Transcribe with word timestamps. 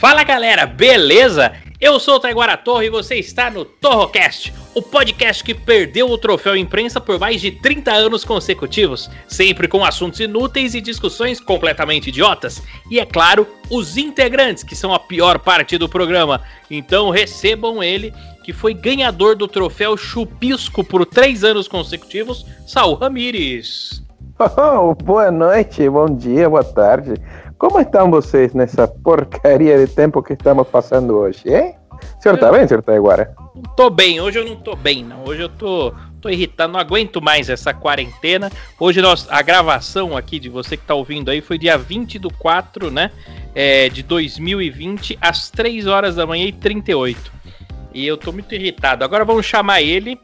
Fala 0.00 0.24
galera, 0.24 0.64
beleza? 0.64 1.52
Eu 1.78 2.00
sou 2.00 2.14
o 2.14 2.20
Taiguara 2.20 2.56
Torre 2.56 2.86
e 2.86 2.90
você 2.90 3.16
está 3.16 3.50
no 3.50 3.66
Torrocast, 3.66 4.50
o 4.74 4.80
podcast 4.80 5.44
que 5.44 5.52
perdeu 5.52 6.08
o 6.08 6.16
troféu 6.16 6.56
imprensa 6.56 6.98
por 6.98 7.18
mais 7.18 7.38
de 7.38 7.50
30 7.50 7.92
anos 7.92 8.24
consecutivos, 8.24 9.10
sempre 9.28 9.68
com 9.68 9.84
assuntos 9.84 10.18
inúteis 10.18 10.74
e 10.74 10.80
discussões 10.80 11.38
completamente 11.38 12.08
idiotas. 12.08 12.62
E 12.90 12.98
é 12.98 13.04
claro, 13.04 13.46
os 13.68 13.98
integrantes, 13.98 14.64
que 14.64 14.74
são 14.74 14.94
a 14.94 14.98
pior 14.98 15.38
parte 15.38 15.76
do 15.76 15.86
programa. 15.86 16.40
Então 16.70 17.10
recebam 17.10 17.82
ele, 17.82 18.10
que 18.42 18.54
foi 18.54 18.72
ganhador 18.72 19.36
do 19.36 19.46
troféu 19.46 19.98
Chupisco 19.98 20.82
por 20.82 21.04
três 21.04 21.44
anos 21.44 21.68
consecutivos, 21.68 22.46
Saul 22.66 22.94
Ramires. 22.94 24.02
Oh, 24.38 24.94
boa 25.04 25.30
noite, 25.30 25.86
bom 25.90 26.06
dia, 26.16 26.48
boa 26.48 26.64
tarde. 26.64 27.20
Como 27.60 27.78
estão 27.78 28.10
vocês 28.10 28.54
nessa 28.54 28.88
porcaria 28.88 29.76
de 29.76 29.92
tempo 29.92 30.22
que 30.22 30.32
estamos 30.32 30.66
passando 30.66 31.14
hoje, 31.18 31.42
hein? 31.46 31.74
O 32.18 32.22
senhor 32.22 32.38
tá 32.38 32.50
bem, 32.50 32.66
senhor 32.66 32.82
Taiguara? 32.82 33.34
Não 33.54 33.62
tô 33.76 33.90
bem, 33.90 34.18
hoje 34.18 34.38
eu 34.38 34.46
não 34.46 34.56
tô 34.56 34.74
bem, 34.74 35.04
não. 35.04 35.24
Hoje 35.26 35.42
eu 35.42 35.48
tô, 35.50 35.92
tô 36.22 36.30
irritado, 36.30 36.72
não 36.72 36.80
aguento 36.80 37.20
mais 37.20 37.50
essa 37.50 37.74
quarentena. 37.74 38.50
Hoje 38.78 39.02
nós, 39.02 39.26
a 39.28 39.42
gravação 39.42 40.16
aqui 40.16 40.38
de 40.38 40.48
você 40.48 40.74
que 40.74 40.86
tá 40.86 40.94
ouvindo 40.94 41.30
aí 41.30 41.42
foi 41.42 41.58
dia 41.58 41.76
20 41.76 42.18
do 42.18 42.32
4, 42.32 42.90
né? 42.90 43.10
É, 43.54 43.90
de 43.90 44.02
2020, 44.04 45.18
às 45.20 45.50
3 45.50 45.86
horas 45.86 46.16
da 46.16 46.26
manhã 46.26 46.46
e 46.46 46.52
38. 46.52 47.30
E 47.92 48.06
eu 48.06 48.16
tô 48.16 48.32
muito 48.32 48.54
irritado. 48.54 49.04
Agora 49.04 49.22
vamos 49.22 49.44
chamar 49.44 49.82
ele. 49.82 50.18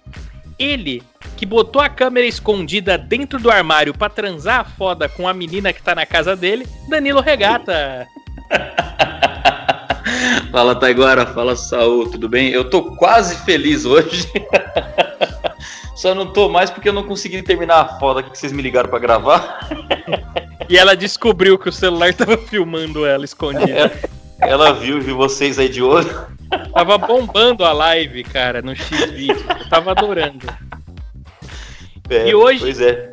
Ele 0.59 1.03
que 1.37 1.45
botou 1.45 1.83
a 1.83 1.89
câmera 1.89 2.27
escondida 2.27 2.97
dentro 2.97 3.39
do 3.39 3.51
armário 3.51 3.93
para 3.93 4.09
transar 4.09 4.61
a 4.61 4.65
foda 4.65 5.09
com 5.09 5.29
a 5.29 5.35
menina 5.35 5.73
que 5.73 5.83
tá 5.83 5.95
na 5.95 6.07
casa 6.07 6.35
dele, 6.35 6.67
Danilo 6.89 7.21
Regata. 7.21 8.07
fala 10.51 10.75
Taiguara, 10.75 11.27
fala 11.27 11.55
Saúl, 11.55 12.11
tudo 12.11 12.29
bem? 12.29 12.51
Eu 12.51 12.71
tô 12.71 12.97
quase 12.97 13.37
feliz 13.45 13.85
hoje. 13.85 14.29
Só 15.95 16.15
não 16.15 16.33
tô 16.33 16.49
mais 16.49 16.71
porque 16.71 16.89
eu 16.89 16.93
não 16.93 17.05
consegui 17.05 17.43
terminar 17.43 17.81
a 17.81 17.99
foda 17.99 18.23
que 18.23 18.37
vocês 18.37 18.53
me 18.53 18.63
ligaram 18.63 18.89
para 18.89 18.99
gravar. 18.99 19.69
e 20.69 20.77
ela 20.77 20.95
descobriu 20.95 21.59
que 21.59 21.69
o 21.69 21.73
celular 21.73 22.15
tava 22.15 22.39
filmando 22.39 23.05
ela 23.05 23.25
escondida. 23.25 23.93
Ela 24.39 24.73
viu, 24.73 25.01
viu 25.01 25.17
vocês 25.17 25.59
aí 25.59 25.69
de 25.69 25.83
olho. 25.83 26.36
Tava 26.73 26.99
bombando 26.99 27.65
a 27.65 27.73
live, 27.73 28.23
cara, 28.25 28.63
no 28.63 28.75
X-Video. 28.75 29.45
Eu 29.59 29.69
tava 29.69 29.91
adorando. 29.93 30.47
É, 32.09 32.29
e 32.29 32.35
hoje, 32.35 32.61
pois 32.61 32.81
é. 32.81 33.11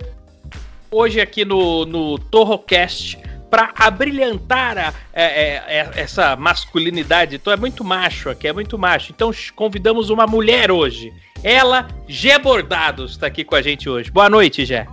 Hoje 0.92 1.20
aqui 1.20 1.44
no, 1.44 1.86
no 1.86 2.20
Torrocast, 2.20 3.18
para 3.50 3.72
abrilhantar 3.76 4.78
a, 4.78 4.94
é, 5.12 5.24
é, 5.24 5.64
é, 5.68 5.92
essa 5.96 6.36
masculinidade, 6.36 7.36
então 7.36 7.52
é 7.52 7.58
muito 7.58 7.84
macho 7.84 8.30
aqui, 8.30 8.48
é 8.48 8.54
muito 8.54 8.78
macho. 8.78 9.12
Então 9.12 9.32
convidamos 9.56 10.10
uma 10.10 10.28
mulher 10.28 10.72
hoje. 10.72 11.12
Ela, 11.44 11.88
Gé 12.08 12.38
Bordados, 12.38 13.12
está 13.12 13.28
aqui 13.28 13.44
com 13.44 13.56
a 13.56 13.62
gente 13.62 13.90
hoje. 13.90 14.12
Boa 14.12 14.30
noite, 14.30 14.66
Gé. 14.66 14.88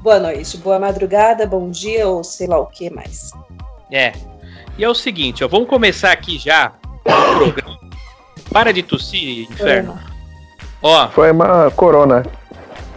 Boa 0.00 0.18
noite, 0.18 0.56
boa 0.58 0.78
madrugada, 0.78 1.46
bom 1.46 1.70
dia 1.70 2.06
ou 2.08 2.22
sei 2.22 2.46
lá 2.46 2.58
o 2.58 2.66
que 2.66 2.90
mais. 2.90 3.30
É. 3.90 4.12
E 4.78 4.84
é 4.84 4.88
o 4.88 4.94
seguinte, 4.94 5.42
ó, 5.42 5.48
vamos 5.48 5.68
começar 5.68 6.12
aqui 6.12 6.38
já 6.38 6.72
programa. 7.06 7.78
Para 8.50 8.72
de 8.72 8.82
tossir, 8.82 9.50
inferno. 9.50 9.98
Ó. 10.82 11.08
Foi 11.08 11.30
uma 11.30 11.70
corona. 11.70 12.24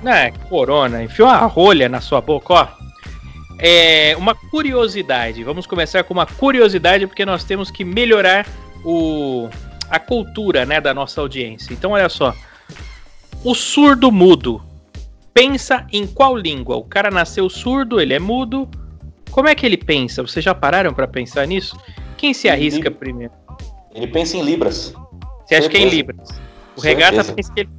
É, 0.06 0.32
corona. 0.50 1.04
Enfiou 1.04 1.28
uma 1.28 1.46
rolha 1.46 1.90
na 1.90 2.02
sua 2.02 2.22
boca, 2.22 2.54
ó. 2.54 2.68
É 3.60 4.16
uma 4.18 4.34
curiosidade. 4.34 5.44
Vamos 5.44 5.68
começar 5.68 6.04
com 6.04 6.14
uma 6.14 6.26
curiosidade 6.26 7.06
porque 7.08 7.26
nós 7.26 7.44
temos 7.44 7.70
que 7.70 7.84
melhorar 7.84 8.46
o 8.86 9.50
a 9.90 10.00
cultura, 10.00 10.66
né, 10.66 10.80
da 10.80 10.94
nossa 10.94 11.20
audiência. 11.20 11.74
Então, 11.74 11.92
olha 11.92 12.08
só. 12.10 12.36
O 13.44 13.56
surdo 13.56 14.12
mudo 14.12 14.62
pensa 15.34 15.88
em 15.92 16.06
qual 16.06 16.38
língua? 16.38 16.76
O 16.76 16.84
cara 16.84 17.10
nasceu 17.10 17.50
surdo, 17.50 18.00
ele 18.00 18.14
é 18.14 18.20
mudo. 18.20 18.70
Como 19.32 19.48
é 19.48 19.56
que 19.56 19.66
ele 19.66 19.78
pensa? 19.78 20.22
Vocês 20.22 20.44
já 20.44 20.54
pararam 20.54 20.94
para 20.94 21.08
pensar 21.08 21.48
nisso? 21.48 21.78
Quem 22.18 22.34
se 22.34 22.50
arrisca 22.50 22.88
ele, 22.88 22.96
primeiro? 22.96 23.34
Ele 23.94 24.08
pensa 24.08 24.38
em 24.38 24.44
libras. 24.44 24.94
Você 25.46 25.56
acha 25.56 25.70
que 25.70 25.78
é 25.78 25.82
em 25.82 25.90
libras? 25.90 26.30
O 26.76 26.82
regata 26.82 27.24
pensa 27.24 27.52
que 27.54 27.62
ele 27.62 27.70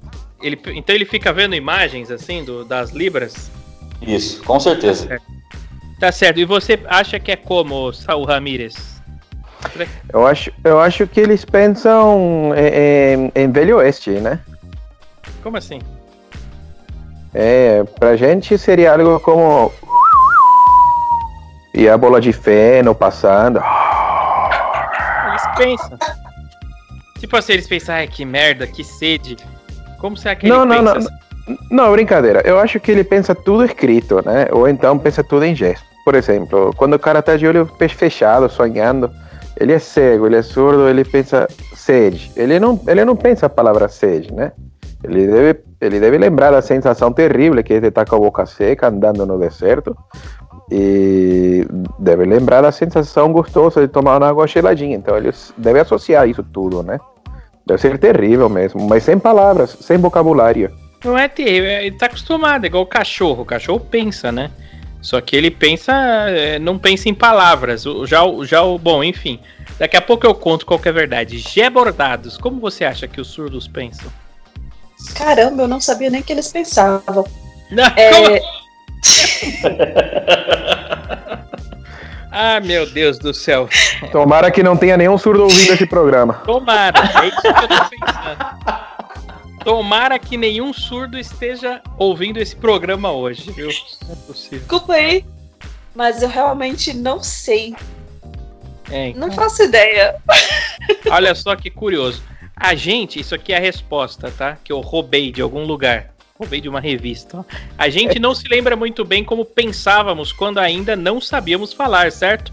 ele, 0.42 0.58
então 0.74 0.94
ele 0.94 1.04
fica 1.04 1.32
vendo 1.32 1.54
imagens 1.54 2.10
assim 2.10 2.42
do, 2.42 2.64
das 2.64 2.90
libras? 2.90 3.50
Isso, 4.00 4.42
com 4.42 4.58
certeza. 4.58 5.02
Tá 5.02 5.08
certo. 5.08 5.24
tá 6.00 6.12
certo. 6.12 6.40
E 6.40 6.44
você 6.44 6.80
acha 6.86 7.20
que 7.20 7.30
é 7.30 7.36
como, 7.36 7.92
Saul 7.92 8.24
Ramírez? 8.24 9.00
Eu 10.10 10.26
acho, 10.26 10.50
eu 10.64 10.80
acho 10.80 11.06
que 11.06 11.20
eles 11.20 11.44
pensam 11.44 12.52
em, 12.56 13.30
em 13.34 13.52
Velho 13.52 13.76
Oeste, 13.76 14.10
né? 14.12 14.40
Como 15.42 15.58
assim? 15.58 15.80
É, 17.34 17.84
pra 17.98 18.16
gente 18.16 18.56
seria 18.56 18.94
algo 18.94 19.20
como. 19.20 19.70
E 21.74 21.88
a 21.88 21.96
bola 21.98 22.20
de 22.20 22.32
feno 22.32 22.94
passando. 22.94 23.60
Eles 25.60 25.80
pensam. 25.80 25.98
Tipo 27.18 27.36
assim, 27.36 27.52
eles 27.52 27.68
pensam, 27.68 27.94
ai 27.94 28.08
que 28.08 28.24
merda, 28.24 28.66
que 28.66 28.82
sede. 28.82 29.36
Como 29.98 30.16
será 30.16 30.34
que 30.34 30.48
não, 30.48 30.62
ele 30.62 30.82
não, 30.82 30.94
pensa? 30.94 30.94
Não, 30.94 30.98
assim? 30.98 31.58
não, 31.70 31.84
não, 31.84 31.92
brincadeira. 31.92 32.42
Eu 32.44 32.58
acho 32.58 32.80
que 32.80 32.90
ele 32.90 33.04
pensa 33.04 33.34
tudo 33.34 33.64
escrito, 33.64 34.22
né? 34.24 34.46
Ou 34.50 34.66
então 34.68 34.98
pensa 34.98 35.22
tudo 35.22 35.44
em 35.44 35.54
gesto. 35.54 35.84
Por 36.04 36.14
exemplo, 36.14 36.72
quando 36.76 36.94
o 36.94 36.98
cara 36.98 37.20
tá 37.22 37.36
de 37.36 37.46
olho 37.46 37.70
fechado, 37.90 38.48
sonhando, 38.48 39.10
ele 39.58 39.72
é 39.72 39.78
cego, 39.78 40.26
ele 40.26 40.36
é 40.36 40.42
surdo, 40.42 40.88
ele 40.88 41.04
pensa 41.04 41.46
sede. 41.74 42.32
Ele 42.34 42.58
não, 42.58 42.80
ele 42.88 43.04
não 43.04 43.14
pensa 43.14 43.46
a 43.46 43.50
palavra 43.50 43.88
sede, 43.88 44.32
né? 44.32 44.52
Ele 45.04 45.26
deve, 45.26 45.60
ele 45.80 46.00
deve 46.00 46.18
lembrar 46.18 46.50
da 46.50 46.62
sensação 46.62 47.12
terrível 47.12 47.62
que 47.62 47.74
é 47.74 47.80
de 47.80 47.88
estar 47.88 48.06
com 48.06 48.16
a 48.16 48.18
boca 48.18 48.46
seca, 48.46 48.88
andando 48.88 49.26
no 49.26 49.38
deserto. 49.38 49.96
E 50.70 51.66
deve 51.98 52.24
lembrar 52.24 52.60
da 52.60 52.70
sensação 52.70 53.32
gostosa 53.32 53.80
de 53.80 53.88
tomar 53.88 54.18
uma 54.18 54.28
água 54.28 54.46
geladinha. 54.46 54.96
Então 54.96 55.16
ele 55.16 55.32
deve 55.56 55.80
associar 55.80 56.28
isso 56.28 56.42
tudo, 56.42 56.82
né? 56.82 56.98
Deve 57.66 57.80
ser 57.80 57.98
terrível 57.98 58.48
mesmo, 58.48 58.86
mas 58.88 59.02
sem 59.02 59.18
palavras, 59.18 59.76
sem 59.80 59.98
vocabulário. 59.98 60.72
Não 61.04 61.16
é 61.16 61.28
terrível, 61.28 61.70
é, 61.70 61.86
ele 61.86 61.96
tá 61.96 62.06
acostumado, 62.06 62.64
é 62.64 62.66
igual 62.66 62.82
o 62.82 62.86
cachorro. 62.86 63.42
O 63.42 63.46
cachorro 63.46 63.80
pensa, 63.80 64.30
né? 64.30 64.50
Só 65.00 65.20
que 65.20 65.34
ele 65.34 65.50
pensa, 65.50 65.92
é, 66.28 66.58
não 66.58 66.78
pensa 66.78 67.08
em 67.08 67.14
palavras. 67.14 67.84
Já, 68.06 68.20
já 68.44 68.62
o. 68.62 68.78
Bom, 68.78 69.02
enfim. 69.02 69.40
Daqui 69.78 69.96
a 69.96 70.00
pouco 70.00 70.26
eu 70.26 70.34
conto 70.34 70.66
qual 70.66 70.78
que 70.78 70.88
é 70.88 70.90
a 70.90 70.94
verdade. 70.94 71.38
Gé 71.38 71.70
Bordados, 71.70 72.36
como 72.36 72.60
você 72.60 72.84
acha 72.84 73.08
que 73.08 73.20
os 73.20 73.28
surdos 73.28 73.66
pensam? 73.66 74.12
Caramba, 75.14 75.62
eu 75.62 75.68
não 75.68 75.80
sabia 75.80 76.10
nem 76.10 76.22
que 76.22 76.32
eles 76.32 76.52
pensavam. 76.52 77.24
Não, 77.70 77.84
é... 77.84 78.42
Ah, 82.30 82.60
meu 82.60 82.88
Deus 82.88 83.18
do 83.18 83.34
céu. 83.34 83.68
Tomara 84.12 84.50
que 84.50 84.62
não 84.62 84.76
tenha 84.76 84.96
nenhum 84.96 85.18
surdo 85.18 85.42
ouvindo 85.42 85.72
esse 85.72 85.86
programa. 85.86 86.34
Tomara, 86.44 86.98
é 87.22 87.28
isso 87.28 87.40
que 87.40 87.48
eu 87.48 87.54
tô 87.54 87.88
pensando. 87.90 88.80
Tomara 89.64 90.18
que 90.18 90.36
nenhum 90.36 90.72
surdo 90.72 91.18
esteja 91.18 91.82
ouvindo 91.98 92.38
esse 92.38 92.56
programa 92.56 93.12
hoje, 93.12 93.50
viu? 93.50 93.68
Não 94.06 94.12
é 94.12 94.16
possível. 94.26 94.58
Desculpa 94.58 94.94
aí, 94.94 95.24
mas 95.94 96.22
eu 96.22 96.28
realmente 96.28 96.94
não 96.94 97.22
sei. 97.22 97.74
É, 98.90 99.08
então... 99.08 99.28
Não 99.28 99.34
faço 99.34 99.62
ideia. 99.62 100.16
Olha 101.10 101.34
só 101.34 101.54
que 101.56 101.68
curioso. 101.68 102.22
A 102.56 102.74
gente, 102.74 103.20
isso 103.20 103.34
aqui 103.34 103.52
é 103.52 103.56
a 103.56 103.60
resposta, 103.60 104.30
tá? 104.30 104.56
Que 104.62 104.72
eu 104.72 104.80
roubei 104.80 105.32
de 105.32 105.42
algum 105.42 105.64
lugar 105.64 106.10
roubei 106.40 106.60
de 106.60 106.70
uma 106.70 106.80
revista. 106.80 107.44
A 107.76 107.90
gente 107.90 108.18
não 108.18 108.34
se 108.34 108.48
lembra 108.48 108.74
muito 108.74 109.04
bem 109.04 109.22
como 109.22 109.44
pensávamos 109.44 110.32
quando 110.32 110.56
ainda 110.56 110.96
não 110.96 111.20
sabíamos 111.20 111.74
falar, 111.74 112.10
certo? 112.10 112.50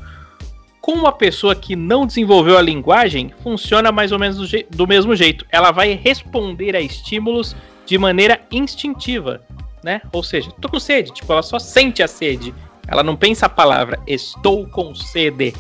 Com 0.82 0.92
uma 0.92 1.12
pessoa 1.14 1.56
que 1.56 1.74
não 1.74 2.06
desenvolveu 2.06 2.58
a 2.58 2.62
linguagem, 2.62 3.34
funciona 3.42 3.90
mais 3.90 4.12
ou 4.12 4.20
menos 4.20 4.38
do, 4.38 4.48
do 4.70 4.86
mesmo 4.86 5.16
jeito. 5.16 5.46
Ela 5.50 5.72
vai 5.72 5.94
responder 5.94 6.76
a 6.76 6.82
estímulos 6.82 7.56
de 7.86 7.98
maneira 7.98 8.42
instintiva, 8.52 9.42
né? 9.82 10.02
Ou 10.12 10.22
seja, 10.22 10.52
tô 10.60 10.68
com 10.68 10.80
sede, 10.82 11.14
tipo, 11.14 11.32
ela 11.32 11.42
só 11.42 11.58
sente 11.58 12.04
a 12.04 12.10
sede. 12.10 12.54
Ela 12.90 13.04
não 13.04 13.16
pensa 13.16 13.46
a 13.46 13.50
palavra 13.50 14.00
estou 14.06 14.68
com 14.68 14.94
sede. 14.94 15.54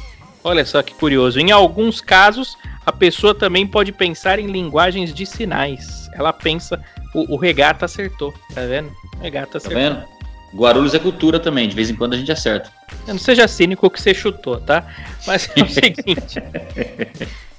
Olha 0.44 0.66
só 0.66 0.82
que 0.82 0.94
curioso. 0.94 1.40
Em 1.40 1.52
alguns 1.52 2.02
casos, 2.02 2.58
a 2.86 2.92
pessoa 2.92 3.34
também 3.34 3.66
pode 3.66 3.94
pensar 3.94 4.38
em 4.38 4.48
linguagens 4.48 5.14
de 5.14 5.26
sinais. 5.26 6.10
Ela 6.14 6.32
pensa 6.32 6.82
o, 7.18 7.34
o 7.34 7.38
Regata 7.38 7.86
acertou, 7.86 8.34
tá 8.54 8.62
vendo? 8.62 8.92
O 9.18 9.24
Regata 9.24 9.54
tá 9.54 9.58
acertou. 9.58 9.82
Tá 9.82 9.90
vendo? 9.90 10.18
Guarulhos 10.56 10.94
é 10.94 11.00
cultura 11.00 11.40
também, 11.40 11.68
de 11.68 11.76
vez 11.76 11.90
em 11.90 11.96
quando 11.96 12.14
a 12.14 12.18
gente 12.18 12.32
acerta. 12.32 12.72
Não 13.08 13.18
seja 13.18 13.48
cínico 13.48 13.90
que 13.90 14.02
você 14.02 14.14
chutou, 14.14 14.60
tá? 14.60 14.86
Mas 15.26 15.50
é 15.56 15.62
o 15.62 15.68
seguinte: 15.70 16.42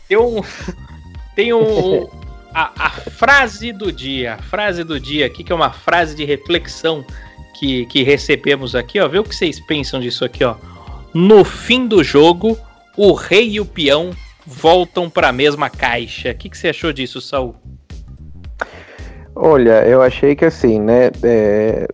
tem 0.09 0.17
um. 0.17 0.41
Tem 1.35 1.53
um. 1.53 2.09
A, 2.55 2.87
a, 2.87 2.91
frase 2.91 3.73
do 3.73 3.93
dia. 3.93 4.35
A 4.35 4.39
frase 4.39 4.85
do 4.85 4.99
dia 4.99 5.27
aqui, 5.27 5.45
que 5.45 5.53
é 5.53 5.55
uma 5.55 5.71
frase 5.71 6.17
de 6.17 6.25
reflexão 6.25 7.05
que, 7.59 7.85
que 7.87 8.03
recebemos 8.03 8.75
aqui, 8.75 8.99
ó. 9.01 9.07
Vê 9.07 9.19
o 9.19 9.25
que 9.25 9.35
vocês 9.35 9.61
pensam 9.61 10.01
disso 10.01 10.25
aqui, 10.25 10.43
ó. 10.43 10.57
No 11.13 11.45
fim 11.45 11.87
do 11.87 12.03
jogo, 12.03 12.59
o 12.97 13.13
rei 13.13 13.53
e 13.53 13.61
o 13.61 13.67
peão 13.67 14.11
voltam 14.47 15.11
para 15.11 15.29
a 15.29 15.33
mesma 15.33 15.69
caixa. 15.69 16.31
O 16.31 16.35
que, 16.35 16.49
que 16.49 16.57
você 16.57 16.69
achou 16.69 16.93
disso, 16.93 17.21
Saul? 17.21 17.55
Olha, 19.41 19.87
eu 19.87 20.03
achei 20.03 20.35
que 20.35 20.45
assim, 20.45 20.81
né? 20.81 21.13
É, 21.23 21.87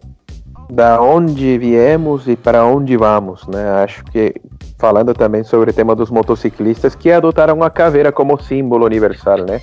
da 0.70 0.98
onde 0.98 1.58
viemos 1.58 2.26
e 2.26 2.36
para 2.36 2.64
onde 2.64 2.96
vamos, 2.96 3.46
né? 3.46 3.82
Acho 3.84 4.02
que 4.06 4.34
falando 4.78 5.12
também 5.12 5.44
sobre 5.44 5.70
o 5.70 5.72
tema 5.72 5.94
dos 5.94 6.10
motociclistas 6.10 6.94
que 6.94 7.12
adotaram 7.12 7.62
a 7.62 7.68
caveira 7.68 8.10
como 8.10 8.40
símbolo 8.42 8.86
universal, 8.86 9.44
né? 9.44 9.60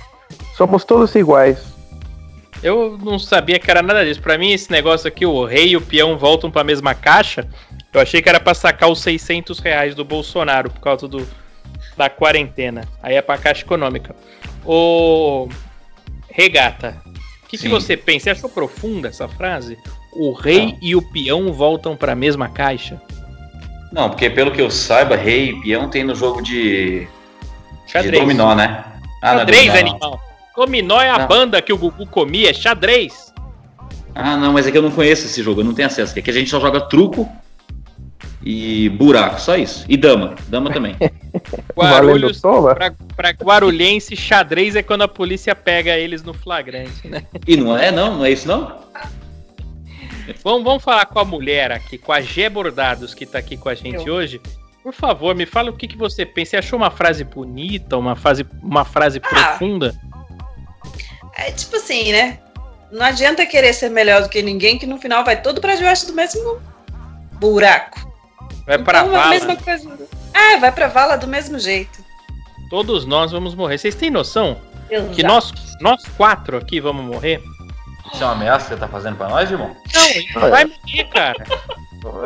Somos 0.54 0.84
todos 0.84 1.12
iguais. 1.16 1.72
Eu 2.62 2.96
não 3.02 3.18
sabia 3.18 3.58
que 3.58 3.68
era 3.68 3.82
nada 3.82 4.04
disso. 4.04 4.22
Para 4.22 4.38
mim, 4.38 4.52
esse 4.52 4.70
negócio 4.70 5.08
aqui, 5.08 5.26
o 5.26 5.44
rei 5.44 5.70
e 5.70 5.76
o 5.76 5.80
peão 5.80 6.16
voltam 6.16 6.52
para 6.52 6.60
a 6.60 6.64
mesma 6.64 6.94
caixa. 6.94 7.48
Eu 7.92 8.00
achei 8.00 8.22
que 8.22 8.28
era 8.28 8.38
para 8.38 8.54
sacar 8.54 8.88
os 8.88 9.02
600 9.02 9.58
reais 9.58 9.96
do 9.96 10.04
Bolsonaro 10.04 10.70
por 10.70 10.80
causa 10.80 11.08
do, 11.08 11.26
da 11.96 12.08
quarentena. 12.08 12.82
Aí 13.02 13.16
é 13.16 13.22
para 13.22 13.40
caixa 13.40 13.64
econômica. 13.64 14.14
O 14.64 15.48
regata. 16.30 16.96
O 17.52 17.54
que, 17.54 17.58
que 17.58 17.68
você 17.68 17.98
pensa? 17.98 18.24
Você 18.24 18.30
achou 18.30 18.48
profunda 18.48 19.08
essa 19.08 19.28
frase? 19.28 19.76
O 20.10 20.32
rei 20.32 20.68
não. 20.68 20.78
e 20.80 20.96
o 20.96 21.02
peão 21.02 21.52
voltam 21.52 21.94
para 21.94 22.12
a 22.12 22.16
mesma 22.16 22.48
caixa? 22.48 22.98
Não, 23.92 24.08
porque 24.08 24.30
pelo 24.30 24.50
que 24.50 24.62
eu 24.62 24.70
saiba, 24.70 25.16
rei 25.16 25.50
e 25.50 25.60
peão 25.60 25.90
tem 25.90 26.02
no 26.02 26.14
jogo 26.14 26.40
de, 26.40 27.06
de 27.86 28.10
dominó, 28.10 28.54
né? 28.54 28.84
Ah, 29.20 29.36
xadrez, 29.36 29.66
não 29.66 29.74
é 29.74 29.82
dominó, 29.82 29.90
animal. 29.90 30.20
Dominó 30.56 31.00
é 31.02 31.10
a 31.10 31.18
não. 31.18 31.28
banda 31.28 31.60
que 31.60 31.74
o 31.74 31.76
Gugu 31.76 32.06
comia, 32.06 32.48
é 32.48 32.54
xadrez. 32.54 33.34
Ah, 34.14 34.34
não, 34.38 34.54
mas 34.54 34.66
é 34.66 34.70
que 34.70 34.78
eu 34.78 34.82
não 34.82 34.90
conheço 34.90 35.26
esse 35.26 35.42
jogo, 35.42 35.60
eu 35.60 35.64
não 35.64 35.74
tenho 35.74 35.88
acesso. 35.88 36.18
Aqui 36.18 36.30
a 36.30 36.32
gente 36.32 36.48
só 36.48 36.58
joga 36.58 36.80
truco 36.80 37.30
e 38.42 38.88
buraco, 38.88 39.38
só 39.38 39.56
isso. 39.56 39.84
E 39.90 39.96
dama, 39.98 40.36
dama 40.48 40.70
também. 40.70 40.96
Guarulhos, 41.76 42.40
pra, 42.40 42.92
pra 43.16 43.30
Guarulhense, 43.30 44.14
xadrez 44.14 44.76
é 44.76 44.82
quando 44.82 45.02
a 45.02 45.08
polícia 45.08 45.54
pega 45.54 45.96
eles 45.96 46.22
no 46.22 46.34
flagrante, 46.34 47.08
né? 47.08 47.24
E 47.46 47.56
não 47.56 47.76
é, 47.76 47.90
não? 47.90 48.18
Não 48.18 48.24
é 48.24 48.30
isso, 48.30 48.46
não? 48.46 48.82
vamos, 50.44 50.64
vamos 50.64 50.82
falar 50.82 51.06
com 51.06 51.18
a 51.18 51.24
mulher 51.24 51.72
aqui, 51.72 51.98
com 51.98 52.12
a 52.12 52.20
G 52.20 52.48
Bordados, 52.48 53.14
que 53.14 53.26
tá 53.26 53.38
aqui 53.38 53.56
com 53.56 53.68
a 53.68 53.74
gente 53.74 54.06
eu. 54.06 54.14
hoje. 54.14 54.40
Por 54.82 54.92
favor, 54.92 55.34
me 55.34 55.46
fala 55.46 55.70
o 55.70 55.76
que, 55.76 55.86
que 55.86 55.96
você 55.96 56.26
pensa. 56.26 56.50
Você 56.50 56.56
achou 56.56 56.76
uma 56.76 56.90
frase 56.90 57.22
bonita, 57.22 57.96
uma 57.96 58.16
frase, 58.16 58.44
uma 58.62 58.84
frase 58.84 59.20
ah, 59.22 59.28
profunda? 59.28 59.94
É 61.36 61.52
tipo 61.52 61.76
assim, 61.76 62.10
né? 62.10 62.40
Não 62.90 63.06
adianta 63.06 63.46
querer 63.46 63.72
ser 63.72 63.90
melhor 63.90 64.22
do 64.22 64.28
que 64.28 64.42
ninguém, 64.42 64.78
que 64.78 64.86
no 64.86 64.98
final 64.98 65.24
vai 65.24 65.40
todo 65.40 65.60
pra 65.60 65.76
debaixo 65.76 66.06
do 66.06 66.12
mesmo 66.12 66.60
buraco. 67.34 68.12
Vai 68.66 68.78
pra 68.78 69.00
então, 69.00 69.12
vala. 69.12 69.30
Mesma 69.30 69.56
coisa. 69.56 69.98
Ah, 70.34 70.56
vai 70.58 70.72
pra 70.72 70.88
vala 70.88 71.16
do 71.16 71.26
mesmo 71.26 71.58
jeito. 71.58 72.02
Todos 72.70 73.04
nós 73.04 73.32
vamos 73.32 73.54
morrer. 73.54 73.78
Vocês 73.78 73.94
têm 73.94 74.10
noção 74.10 74.56
Exato. 74.90 75.10
que 75.14 75.22
nós, 75.22 75.52
nós 75.80 76.04
quatro 76.16 76.56
aqui 76.56 76.80
vamos 76.80 77.04
morrer? 77.04 77.42
Isso 78.12 78.22
é 78.22 78.26
uma 78.26 78.32
ameaça 78.32 78.66
que 78.66 78.74
você 78.74 78.80
tá 78.80 78.88
fazendo 78.88 79.16
pra 79.16 79.28
nós, 79.28 79.50
irmão? 79.50 79.74
Não, 80.34 80.50
vai 80.50 80.64
morrer, 80.64 81.04
cara. 81.04 81.44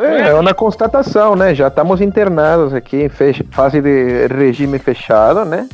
É, 0.01 0.29
é 0.29 0.33
uma 0.33 0.53
constatação, 0.53 1.35
né? 1.35 1.53
Já 1.53 1.67
estamos 1.67 2.01
internados 2.01 2.73
aqui 2.73 3.03
em 3.03 3.09
fase 3.51 3.81
de 3.81 4.27
regime 4.27 4.79
fechado, 4.79 5.45
né? 5.45 5.69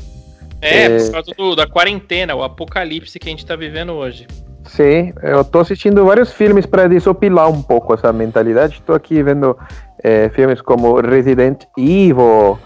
É, 0.62 0.86
é... 0.86 0.98
por 0.98 1.12
causa 1.12 1.32
do, 1.38 1.56
da 1.56 1.68
quarentena, 1.68 2.36
o 2.36 2.44
apocalipse 2.44 3.18
que 3.18 3.28
a 3.28 3.32
gente 3.32 3.46
tá 3.46 3.56
vivendo 3.56 3.94
hoje. 3.94 4.28
Sim, 4.76 5.14
eu 5.22 5.46
tô 5.46 5.60
assistindo 5.60 6.04
vários 6.04 6.34
filmes 6.34 6.66
para 6.66 6.88
desopilar 6.88 7.48
um 7.48 7.62
pouco 7.62 7.94
essa 7.94 8.12
mentalidade. 8.12 8.74
Estou 8.80 8.96
aqui 8.96 9.22
vendo 9.22 9.56
é, 10.04 10.30
filmes 10.30 10.62
como 10.62 11.00
Resident 11.00 11.66
Evil, 11.78 12.58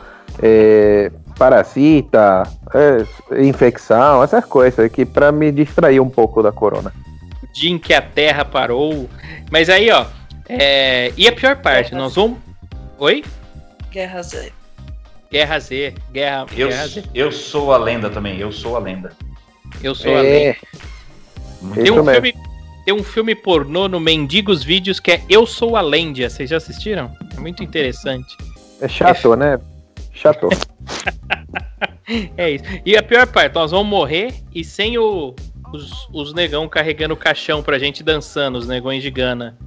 é, 0.42 1.12
Parasita, 1.38 2.44
é, 2.74 3.42
Infecção, 3.44 4.24
essas 4.24 4.46
coisas 4.46 4.80
aqui 4.80 5.04
para 5.04 5.34
me 5.34 5.52
distrair 5.52 6.00
um 6.00 6.10
pouco 6.10 6.42
da 6.42 6.50
corona. 6.50 6.94
O 7.44 7.52
dia 7.52 7.72
em 7.72 7.78
que 7.78 7.94
a 7.94 8.02
Terra 8.02 8.46
parou. 8.46 9.10
Mas 9.52 9.70
aí, 9.70 9.92
ó, 9.92 10.06
é, 10.48 11.12
e 11.18 11.28
a 11.28 11.34
pior 11.34 11.58
parte, 11.58 11.90
Guerra 11.90 12.04
nós 12.04 12.16
vamos. 12.16 12.38
Oi? 13.00 13.22
Guerra 13.92 14.22
Z. 14.22 14.54
Guerra 15.30 15.60
Z, 15.60 15.94
Guerra, 16.14 16.46
eu, 16.56 16.70
Guerra 16.70 16.88
Z. 16.88 17.04
Eu 17.14 17.34
sou 17.34 17.74
a 17.74 17.78
lenda 17.78 18.10
também, 18.10 18.40
eu 18.40 18.50
sou 18.50 18.78
a 18.78 18.80
lenda. 18.80 19.12
Eu 19.84 19.94
sou 19.94 20.12
é. 20.14 20.18
a 20.18 20.22
lenda. 20.22 20.58
Tem 21.74 21.92
um, 21.92 22.06
filme, 22.06 22.36
tem 22.86 22.94
um 22.94 23.04
filme 23.04 23.36
pornô 23.36 23.88
no 23.88 24.00
Mendigos 24.00 24.64
Vídeos 24.64 25.00
que 25.00 25.12
é 25.12 25.22
Eu 25.30 25.46
Sou 25.46 25.76
a 25.76 25.82
Lenda. 25.82 26.30
Vocês 26.30 26.50
já 26.50 26.58
assistiram? 26.58 27.12
É 27.36 27.40
muito 27.40 27.64
interessante. 27.64 28.36
É 28.82 28.88
chato, 28.88 29.34
é... 29.34 29.38
né? 29.38 29.60
Chato. 30.14 30.50
é 32.38 32.52
isso. 32.52 32.66
E 32.86 32.98
a 32.98 33.04
pior 33.04 33.28
parte, 33.28 33.56
nós 33.56 33.72
vamos 33.72 33.88
morrer 33.88 34.34
e 34.54 34.64
sem 34.64 34.98
o, 34.98 35.36
os, 35.74 36.08
os 36.14 36.34
negão 36.34 36.68
carregando 36.68 37.14
o 37.14 37.18
caixão 37.18 37.62
pra 37.62 37.80
gente 37.80 38.04
dançando, 38.04 38.58
os 38.58 38.68
negões 38.68 39.04
de 39.04 39.12
Gana. 39.12 39.58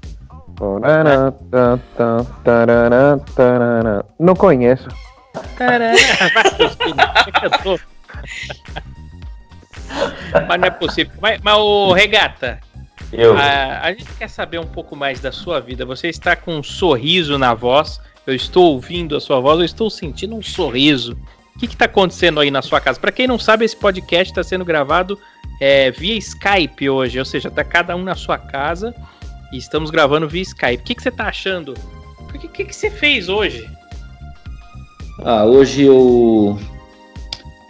Não 4.19 4.35
conheço. 4.35 4.88
mas 10.48 10.60
não 10.60 10.66
é 10.66 10.70
possível. 10.70 11.12
Mas, 11.20 11.40
mas 11.42 11.56
o 11.56 11.92
Regata, 11.92 12.60
Eu. 13.12 13.37
A, 13.37 13.81
a, 13.82 13.92
gente 13.92 14.12
quer 14.19 14.28
saber 14.28 14.58
um 14.58 14.66
pouco 14.66 14.94
mais 14.94 15.20
da 15.20 15.32
sua 15.32 15.60
vida. 15.60 15.84
Você 15.84 16.08
está 16.08 16.37
com 16.37 16.56
um 16.56 16.62
sorriso 16.62 17.38
na 17.38 17.54
voz. 17.54 18.00
Eu 18.26 18.34
estou 18.34 18.75
ouvindo 18.75 19.16
a 19.16 19.20
sua 19.20 19.40
voz, 19.40 19.58
eu 19.58 19.64
estou 19.64 19.90
sentindo 19.90 20.37
um 20.37 20.42
sorriso. 20.42 21.16
O 21.56 21.58
que 21.58 21.66
está 21.66 21.87
acontecendo 21.87 22.40
aí 22.40 22.50
na 22.50 22.62
sua 22.62 22.81
casa? 22.81 22.98
Para 22.98 23.10
quem 23.10 23.26
não 23.26 23.38
sabe, 23.38 23.64
esse 23.64 23.76
podcast 23.76 24.31
está 24.31 24.42
sendo 24.42 24.64
gravado 24.64 25.19
é, 25.60 25.90
via 25.90 26.16
Skype 26.16 26.88
hoje, 26.88 27.19
ou 27.19 27.25
seja, 27.25 27.48
está 27.48 27.64
cada 27.64 27.96
um 27.96 28.02
na 28.02 28.14
sua 28.14 28.38
casa 28.38 28.94
e 29.52 29.58
estamos 29.58 29.90
gravando 29.90 30.28
via 30.28 30.42
Skype. 30.42 30.82
O 30.82 30.84
que, 30.84 30.94
que 30.94 31.02
você 31.02 31.08
está 31.08 31.26
achando? 31.26 31.75
O 32.19 32.38
que, 32.38 32.48
que, 32.48 32.64
que 32.66 32.76
você 32.76 32.90
fez 32.90 33.28
hoje? 33.28 33.69
Ah, 35.22 35.44
hoje 35.44 35.82
eu 35.82 36.58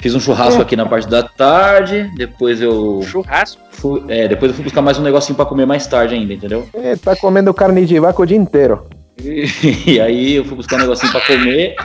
fiz 0.00 0.14
um 0.14 0.20
churrasco 0.20 0.60
aqui 0.60 0.74
na 0.74 0.86
parte 0.86 1.08
da 1.08 1.22
tarde, 1.22 2.10
depois 2.16 2.60
eu. 2.60 3.02
Churrasco? 3.02 3.60
Fui, 3.70 4.02
é, 4.08 4.26
depois 4.26 4.50
eu 4.50 4.54
fui 4.56 4.64
buscar 4.64 4.82
mais 4.82 4.98
um 4.98 5.02
negocinho 5.02 5.36
pra 5.36 5.44
comer 5.44 5.66
mais 5.66 5.86
tarde 5.86 6.14
ainda, 6.14 6.34
entendeu? 6.34 6.68
É, 6.74 6.96
tá 6.96 7.14
comendo 7.14 7.52
carne 7.52 7.84
de 7.84 8.00
vaca 8.00 8.22
o 8.22 8.26
dia 8.26 8.36
inteiro. 8.36 8.86
E, 9.22 9.44
e 9.86 10.00
aí 10.00 10.36
eu 10.36 10.44
fui 10.44 10.56
buscar 10.56 10.76
um 10.76 10.80
negocinho 10.80 11.12
pra 11.12 11.20
comer. 11.20 11.76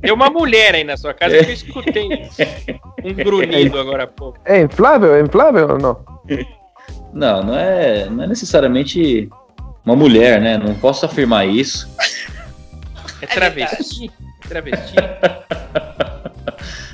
Tem 0.00 0.12
uma 0.12 0.30
mulher 0.30 0.74
aí 0.74 0.84
na 0.84 0.96
sua 0.96 1.12
casa 1.12 1.38
que 1.38 1.50
eu 1.50 1.54
escutei 1.54 2.08
um 3.04 3.12
grunhido 3.12 3.78
agora 3.78 4.04
há 4.04 4.06
pouco. 4.06 4.38
É 4.44 4.60
inflável? 4.60 5.14
É 5.14 5.20
inflável 5.20 5.68
ou 5.68 5.78
não? 5.78 5.98
Não, 7.12 7.42
não 7.42 7.54
é, 7.54 8.06
não 8.08 8.24
é 8.24 8.26
necessariamente 8.26 9.28
uma 9.84 9.94
mulher, 9.94 10.40
né? 10.40 10.56
Não 10.56 10.74
posso 10.74 11.04
afirmar 11.04 11.46
isso. 11.46 11.88
É 13.20 13.26
travesti. 13.26 14.10
É 14.44 14.48
travesti. 14.48 14.94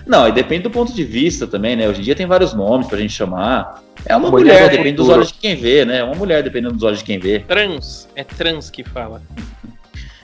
Não, 0.07 0.29
e 0.29 0.33
depende 0.33 0.65
do 0.65 0.71
ponto 0.71 0.93
de 0.93 1.05
vista 1.05 1.47
também, 1.47 1.77
né? 1.77 1.89
Hoje 1.89 2.01
em 2.01 2.05
dia 2.05 2.15
tem 2.15 2.27
vários 2.27 2.53
nomes 2.53 2.87
pra 2.87 2.99
gente 2.99 3.13
chamar. 3.13 3.83
É 4.05 4.15
uma 4.15 4.31
mulher, 4.31 4.55
mulher 4.55 4.71
depende 4.71 4.93
dos 4.93 5.09
olhos 5.09 5.29
de 5.29 5.35
quem 5.35 5.57
vê, 5.57 5.85
né? 5.85 5.99
É 5.99 6.05
uma 6.05 6.15
mulher 6.15 6.43
dependendo 6.43 6.75
dos 6.75 6.83
olhos 6.83 6.99
de 6.99 7.05
quem 7.05 7.19
vê. 7.19 7.41
Trans, 7.41 8.09
é 8.15 8.23
trans 8.23 8.71
que 8.71 8.85
fala. 8.85 9.23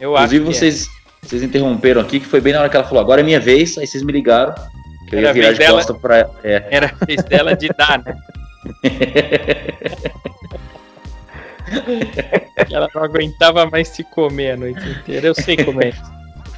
Eu 0.01 0.15
Inclusive, 0.15 0.49
acho 0.49 0.59
vocês, 0.59 0.87
é. 0.87 1.27
vocês 1.27 1.43
interromperam 1.43 2.01
aqui, 2.01 2.21
que 2.21 2.27
foi 2.27 2.41
bem 2.41 2.55
na 2.55 2.61
hora 2.61 2.71
que 2.71 2.77
ela 2.77 2.87
falou, 2.87 3.03
agora 3.03 3.21
é 3.21 3.25
minha 3.25 3.39
vez, 3.39 3.77
aí 3.77 3.87
vocês 3.87 4.03
me 4.03 4.13
ligaram. 4.13 4.55
Que 5.09 5.17
eu 5.17 5.21
ia 5.21 5.33
virar 5.33 5.53
de 5.53 5.59
dela, 5.59 5.77
costa 5.77 5.93
pra. 5.93 6.31
É. 6.43 6.65
Era 6.71 6.87
a 6.87 7.05
vez 7.05 7.23
dela 7.25 7.55
de 7.55 7.69
dar, 7.69 8.03
né? 8.03 8.17
ela 12.71 12.89
não 12.95 13.03
aguentava 13.03 13.67
mais 13.67 13.89
se 13.89 14.05
comer 14.05 14.53
a 14.53 14.57
noite 14.57 14.89
inteira. 14.89 15.27
Eu 15.27 15.35
sei 15.35 15.57
como 15.57 15.83
é. 15.83 15.93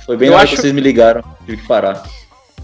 Foi 0.06 0.16
bem 0.16 0.28
eu 0.28 0.32
na 0.32 0.38
hora 0.38 0.44
acho... 0.44 0.54
que 0.54 0.60
vocês 0.60 0.72
me 0.72 0.80
ligaram, 0.80 1.22
tive 1.44 1.62
que 1.62 1.66
parar. 1.66 2.00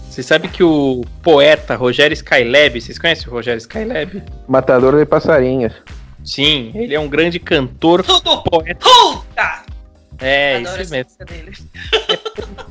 Você 0.09 0.23
sabe 0.23 0.47
que 0.47 0.63
o 0.63 1.05
poeta 1.21 1.75
Rogério 1.75 2.13
Skylab, 2.15 2.81
vocês 2.81 2.97
conhecem 2.97 3.27
o 3.27 3.31
Rogério 3.31 3.59
Skylab? 3.59 4.23
Matador 4.47 4.97
de 4.97 5.05
passarinhos. 5.05 5.71
Sim, 6.25 6.71
ele 6.73 6.95
é 6.95 6.99
um 6.99 7.07
grande 7.07 7.39
cantor, 7.39 8.03
Tudo 8.03 8.41
poeta. 8.41 8.79
Puta! 8.83 9.63
É, 10.19 10.57
Adoro 10.57 10.81
isso 10.81 10.91
mesmo. 10.91 11.11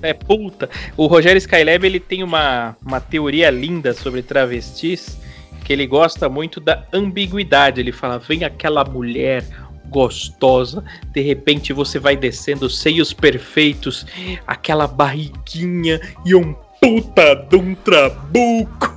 É, 0.03 0.11
é, 0.11 0.13
puta. 0.13 0.69
O 0.97 1.07
Rogério 1.07 1.39
Skylab 1.39 1.87
ele 1.87 2.01
tem 2.01 2.25
uma, 2.25 2.77
uma 2.85 3.01
teoria 3.01 3.51
linda 3.51 3.95
sobre 3.95 4.21
travestis, 4.21 5.17
que 5.65 5.73
ele 5.73 5.87
gosta 5.87 6.29
muito 6.29 6.61
da 6.61 6.85
ambiguidade. 6.93 7.81
Ele 7.81 7.93
fala: 7.93 8.19
vem 8.19 8.45
aquela 8.45 8.85
mulher 8.85 9.45
gostosa, 9.87 10.85
de 11.13 11.21
repente 11.23 11.73
você 11.73 11.99
vai 11.99 12.17
descendo, 12.17 12.69
seios 12.69 13.13
perfeitos, 13.13 14.05
aquela 14.47 14.87
barriguinha 14.87 16.01
e 16.27 16.35
um 16.35 16.55
puta 16.81 17.35
de 17.35 17.57
um 17.57 17.75
trabuco. 17.75 18.97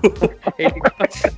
Ele 0.58 0.80
gosta... 0.80 1.34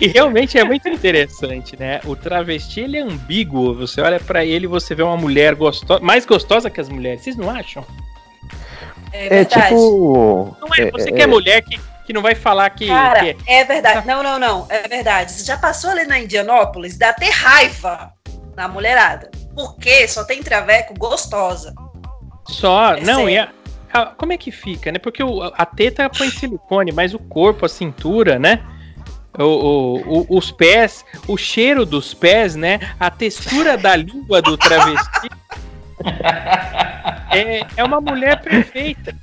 E 0.00 0.06
realmente 0.08 0.58
é 0.58 0.64
muito 0.64 0.88
interessante, 0.88 1.76
né? 1.78 2.00
O 2.04 2.14
travesti 2.16 2.80
ele 2.80 2.96
é 2.98 3.02
ambíguo. 3.02 3.74
Você 3.74 4.00
olha 4.00 4.18
para 4.20 4.44
ele 4.44 4.64
e 4.64 4.68
você 4.68 4.94
vê 4.94 5.02
uma 5.02 5.16
mulher 5.16 5.54
gostosa, 5.54 6.00
mais 6.02 6.24
gostosa 6.24 6.70
que 6.70 6.80
as 6.80 6.88
mulheres. 6.88 7.22
Vocês 7.22 7.36
não 7.36 7.50
acham? 7.50 7.84
É, 9.12 9.40
É 9.40 9.44
tipo. 9.44 10.56
Não 10.60 10.68
é, 10.74 10.82
é- 10.82 10.90
você 10.90 11.10
é- 11.10 11.12
que 11.12 11.22
é 11.22 11.26
mulher 11.26 11.62
que, 11.62 11.78
que 12.06 12.12
não 12.12 12.22
vai 12.22 12.34
falar 12.34 12.70
que. 12.70 12.86
Cara, 12.86 13.34
que- 13.34 13.36
é 13.46 13.64
verdade. 13.64 14.06
Não, 14.06 14.22
não, 14.22 14.38
não. 14.38 14.66
É 14.68 14.86
verdade. 14.88 15.32
Você 15.32 15.44
já 15.44 15.56
passou 15.56 15.90
ali 15.90 16.04
na 16.04 16.18
Indianópolis, 16.18 16.96
dá 16.96 17.10
até 17.10 17.28
raiva 17.28 18.12
na 18.56 18.68
mulherada. 18.68 19.30
Porque 19.54 20.08
só 20.08 20.24
tem 20.24 20.42
traveco 20.42 20.94
gostosa. 20.96 21.74
Só, 22.48 22.94
É 22.94 23.00
não, 23.00 23.28
e 23.28 23.34
sério. 23.34 23.50
a, 23.92 23.98
a- 24.02 24.06
como 24.06 24.32
é 24.32 24.36
que 24.36 24.50
fica, 24.50 24.90
né? 24.92 24.98
Porque 24.98 25.22
o- 25.22 25.42
a 25.42 25.64
teta 25.66 26.08
põe 26.10 26.28
silicone, 26.30 26.92
mas 26.92 27.14
o 27.14 27.18
corpo, 27.18 27.64
a 27.66 27.68
cintura, 27.68 28.38
né? 28.38 28.60
O, 29.38 29.42
o- 29.44 30.18
o- 30.20 30.38
os 30.38 30.50
pés, 30.50 31.04
o 31.26 31.36
cheiro 31.38 31.86
dos 31.86 32.12
pés, 32.12 32.54
né? 32.54 32.78
A 33.00 33.10
textura 33.10 33.76
da 33.78 33.96
língua 33.96 34.42
do 34.42 34.56
travesti. 34.56 35.28
É, 37.34 37.64
é 37.78 37.84
uma 37.84 37.98
mulher 38.00 38.40
perfeita. 38.42 39.14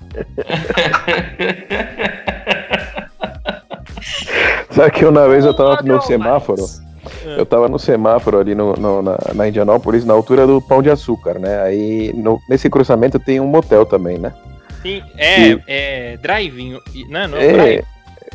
Sabe 4.72 4.92
que 4.92 5.06
uma 5.06 5.28
vez 5.28 5.46
eu 5.46 5.54
tava 5.54 5.82
no 5.84 6.02
semáforo. 6.02 6.64
Mas- 7.04 7.38
Eu 7.38 7.46
tava 7.46 7.68
no 7.68 7.80
semáforo 7.80 8.40
ali 8.40 8.54
no, 8.56 8.74
no- 8.74 9.02
na, 9.02 9.18
na 9.34 9.48
Indianópolis, 9.48 10.04
na 10.06 10.14
altura 10.14 10.46
do 10.48 10.62
Pão 10.62 10.82
de 10.82 10.90
Açúcar, 10.90 11.40
né? 11.40 11.62
Aí 11.62 12.14
no- 12.16 12.40
nesse 12.50 12.70
cruzamento 12.70 13.20
tem 13.20 13.40
um 13.40 13.48
motel 13.48 13.86
também, 13.86 14.18
né? 14.18 14.34
Sim, 14.82 15.02
é, 15.18 15.58
é 15.68 16.18
drive-in. 16.18 16.78
Não, 17.10 17.28
não, 17.28 17.38
É, 17.38 17.52
drive. 17.52 17.84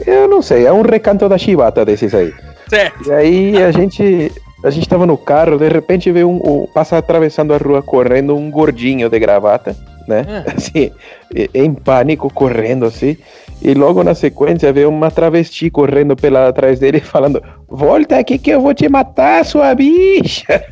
eu 0.07 0.29
não 0.29 0.43
sei, 0.43 0.67
é 0.67 0.73
um 0.73 0.83
recanto 0.83 1.29
da 1.29 1.39
chibata 1.39 1.85
desses 1.85 2.15
aí. 2.15 2.33
Certo. 2.69 3.09
E 3.09 3.13
aí 3.13 3.63
a 3.63 3.71
gente 3.71 4.33
a 4.65 4.71
gente 4.71 4.89
tava 4.89 5.05
no 5.07 5.19
carro, 5.19 5.59
de 5.59 5.69
repente 5.69 6.11
veio 6.11 6.27
um, 6.29 6.37
um- 6.63 6.67
passa 6.67 6.97
atravessando 6.97 7.53
a 7.53 7.59
rua 7.59 7.83
correndo 7.83 8.35
um 8.35 8.51
gordinho 8.51 9.11
de 9.11 9.19
gravata, 9.19 9.77
né? 10.09 10.25
Ah. 10.27 10.45
Assim, 10.57 10.91
e- 11.35 11.51
em 11.55 11.75
pânico 11.75 12.31
correndo 12.33 12.87
assim. 12.87 13.17
E 13.65 13.73
logo 13.73 14.05
na 14.05 14.15
sequência 14.15 14.73
veio 14.73 14.91
uma 14.91 15.11
travesti 15.11 15.71
correndo 15.71 16.15
pela 16.15 16.49
atrás 16.49 16.79
dele 16.79 17.01
falando: 17.01 17.43
"Volta 17.67 18.19
aqui 18.19 18.39
que 18.39 18.51
eu 18.51 18.61
vou 18.61 18.75
te 18.75 18.89
matar, 18.89 19.43
sua 19.45 19.75
bicha". 19.75 20.63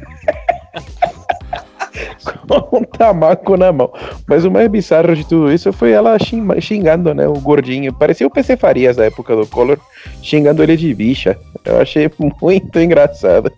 Com 2.49 2.78
um 2.78 2.84
tamaco 2.84 3.56
na 3.56 3.72
mão. 3.72 3.92
Mas 4.26 4.44
o 4.44 4.50
mais 4.50 4.68
bizarro 4.68 5.14
de 5.14 5.25
tudo 5.26 5.52
isso 5.52 5.72
foi 5.72 5.90
ela 5.92 6.18
xing- 6.18 6.61
xingando, 6.61 7.14
né, 7.14 7.26
o 7.26 7.34
gordinho. 7.34 7.92
Parecia 7.92 8.26
o 8.26 8.30
PC 8.30 8.56
Farias 8.56 8.96
da 8.96 9.04
época 9.06 9.34
do 9.37 9.46
Collor, 9.46 9.78
xingando 10.22 10.62
ele 10.62 10.76
de 10.76 10.92
bicha. 10.94 11.37
Eu 11.64 11.80
achei 11.80 12.11
muito 12.40 12.78
engraçado. 12.78 13.50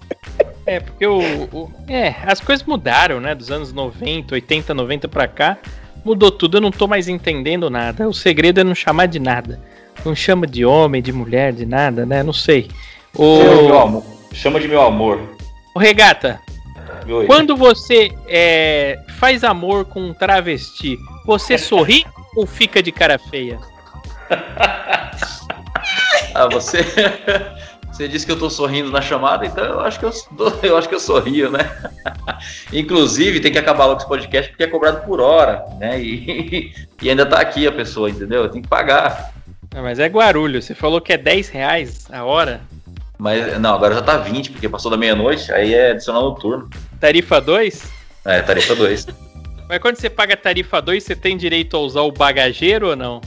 É, 0.66 0.80
porque 0.80 1.06
o, 1.06 1.18
o- 1.52 1.70
É, 1.88 2.14
as 2.26 2.40
coisas 2.40 2.64
mudaram, 2.66 3.20
né? 3.20 3.34
Dos 3.34 3.50
anos 3.50 3.72
90, 3.72 4.34
80, 4.34 4.74
90 4.74 5.08
pra 5.08 5.26
cá. 5.28 5.58
Mudou 6.04 6.30
tudo, 6.30 6.58
eu 6.58 6.60
não 6.60 6.70
tô 6.70 6.86
mais 6.86 7.08
entendendo 7.08 7.70
nada. 7.70 8.08
O 8.08 8.12
segredo 8.12 8.60
é 8.60 8.64
não 8.64 8.74
chamar 8.74 9.06
de 9.06 9.18
nada. 9.18 9.60
Não 10.04 10.14
chama 10.14 10.46
de 10.46 10.64
homem, 10.64 11.00
de 11.00 11.12
mulher, 11.12 11.52
de 11.52 11.64
nada, 11.64 12.04
né? 12.04 12.22
Não 12.22 12.32
sei. 12.32 12.68
Chama 13.16 13.56
de 13.56 13.62
meu 13.62 13.74
O, 13.74 13.78
amor. 13.78 14.04
Chama 14.32 14.60
de 14.60 14.68
meu 14.68 14.82
amor. 14.82 15.20
o 15.74 15.78
Regata, 15.78 16.40
Oi. 17.08 17.26
quando 17.26 17.56
você 17.56 18.12
é, 18.26 18.98
faz 19.18 19.44
amor 19.44 19.84
com 19.86 20.00
um 20.00 20.12
travesti, 20.12 20.98
você 21.24 21.56
sorri 21.56 22.04
ou 22.36 22.46
fica 22.46 22.82
de 22.82 22.92
cara 22.92 23.18
feia? 23.18 23.58
Ah, 26.34 26.48
você. 26.50 26.78
Você 27.94 28.08
disse 28.08 28.26
que 28.26 28.32
eu 28.32 28.38
tô 28.38 28.50
sorrindo 28.50 28.90
na 28.90 29.00
chamada, 29.00 29.46
então 29.46 29.64
eu 29.64 29.80
acho 29.80 30.00
que 30.00 30.04
eu, 30.04 30.12
eu 30.64 30.76
acho 30.76 30.88
que 30.88 30.96
eu 30.96 31.00
sorrio, 31.00 31.48
né? 31.48 31.60
Inclusive, 32.72 33.38
tem 33.38 33.52
que 33.52 33.58
acabar 33.58 33.86
logo 33.86 33.98
esse 33.98 34.08
podcast 34.08 34.50
porque 34.50 34.64
é 34.64 34.66
cobrado 34.66 35.06
por 35.06 35.20
hora, 35.20 35.64
né? 35.78 36.00
E, 36.02 36.74
e 37.00 37.08
ainda 37.08 37.24
tá 37.24 37.38
aqui 37.38 37.68
a 37.68 37.70
pessoa, 37.72 38.10
entendeu? 38.10 38.48
Tem 38.48 38.60
que 38.60 38.66
pagar. 38.66 39.32
Ah, 39.72 39.80
mas 39.80 40.00
é 40.00 40.08
Guarulho, 40.08 40.60
você 40.60 40.74
falou 40.74 41.00
que 41.00 41.12
é 41.12 41.16
10 41.16 41.48
reais 41.50 42.08
a 42.10 42.24
hora. 42.24 42.62
Mas 43.16 43.60
não, 43.60 43.76
agora 43.76 43.94
já 43.94 44.02
tá 44.02 44.16
20, 44.16 44.50
porque 44.50 44.68
passou 44.68 44.90
da 44.90 44.96
meia-noite, 44.96 45.52
aí 45.52 45.72
é 45.72 45.92
adicional 45.92 46.24
noturno. 46.24 46.68
Tarifa 46.98 47.40
2? 47.40 47.92
É, 48.24 48.42
tarifa 48.42 48.74
2. 48.74 49.06
Mas 49.68 49.78
quando 49.78 49.96
você 49.98 50.10
paga 50.10 50.36
tarifa 50.36 50.82
2, 50.82 51.00
você 51.00 51.14
tem 51.14 51.36
direito 51.36 51.76
a 51.76 51.80
usar 51.80 52.02
o 52.02 52.10
bagageiro 52.10 52.88
ou 52.88 52.96
não? 52.96 53.20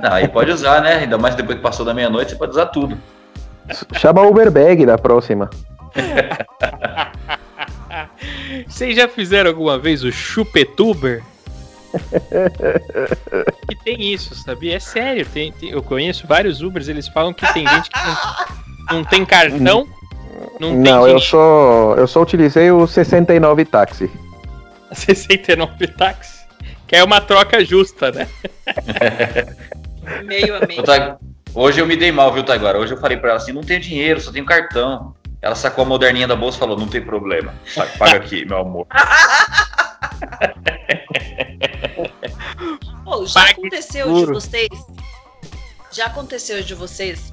Não, 0.00 0.12
aí 0.12 0.28
pode 0.28 0.52
usar, 0.52 0.80
né? 0.80 0.98
Ainda 0.98 1.18
mais 1.18 1.34
depois 1.34 1.56
que 1.56 1.62
passou 1.62 1.84
da 1.84 1.92
meia-noite, 1.92 2.30
você 2.30 2.36
pode 2.36 2.52
usar 2.52 2.66
tudo. 2.66 2.96
Chama 3.98 4.22
o 4.22 4.30
Uberbag 4.30 4.84
da 4.86 4.96
próxima. 4.98 5.48
Vocês 8.68 8.96
já 8.96 9.08
fizeram 9.08 9.50
alguma 9.50 9.78
vez 9.78 10.02
o 10.04 10.12
chupetuber? 10.12 11.22
que 13.68 13.76
tem 13.84 14.12
isso, 14.12 14.34
sabia? 14.34 14.76
É 14.76 14.80
sério, 14.80 15.24
tem, 15.26 15.52
tem- 15.52 15.70
eu 15.70 15.82
conheço 15.82 16.26
vários 16.26 16.60
Ubers, 16.60 16.88
eles 16.88 17.08
falam 17.08 17.32
que 17.32 17.50
tem 17.52 17.66
gente 17.66 17.90
que 17.90 17.98
não, 17.98 18.96
não 18.98 19.04
tem 19.04 19.24
cartão, 19.24 19.86
não 20.58 20.70
tem 20.70 20.76
Não, 20.92 21.06
eu 21.06 21.18
gente 21.18 21.30
só 21.30 21.94
eu 21.96 22.06
só 22.08 22.22
utilizei 22.22 22.70
o 22.70 22.86
69 22.86 23.64
táxi. 23.64 24.10
69 24.92 25.86
táxi, 25.88 26.44
que 26.86 26.96
é 26.96 27.04
uma 27.04 27.20
troca 27.20 27.64
justa, 27.64 28.10
né? 28.10 28.28
Meio 30.24 30.56
a 30.56 30.66
meio. 30.66 30.82
Hoje 31.54 31.80
eu 31.80 31.86
me 31.86 31.96
dei 31.96 32.10
mal, 32.10 32.32
viu, 32.32 32.42
Taguara? 32.42 32.78
Hoje 32.78 32.92
eu 32.94 32.98
falei 33.00 33.16
pra 33.16 33.30
ela 33.30 33.38
assim: 33.38 33.52
não 33.52 33.62
tenho 33.62 33.80
dinheiro, 33.80 34.20
só 34.20 34.32
tenho 34.32 34.44
cartão. 34.44 35.14
Ela 35.40 35.54
sacou 35.54 35.82
a 35.82 35.86
moderninha 35.86 36.26
da 36.26 36.34
bolsa 36.34 36.56
e 36.56 36.60
falou: 36.60 36.76
não 36.76 36.88
tem 36.88 37.00
problema. 37.00 37.54
Paga- 37.98 38.16
aqui, 38.16 38.44
meu 38.44 38.58
amor. 38.58 38.86
Pô, 43.04 43.24
já 43.26 43.40
Pague 43.40 43.52
aconteceu 43.52 44.12
de 44.12 44.26
vocês? 44.26 44.68
Já 45.92 46.06
aconteceu 46.06 46.62
de 46.62 46.74
vocês 46.74 47.32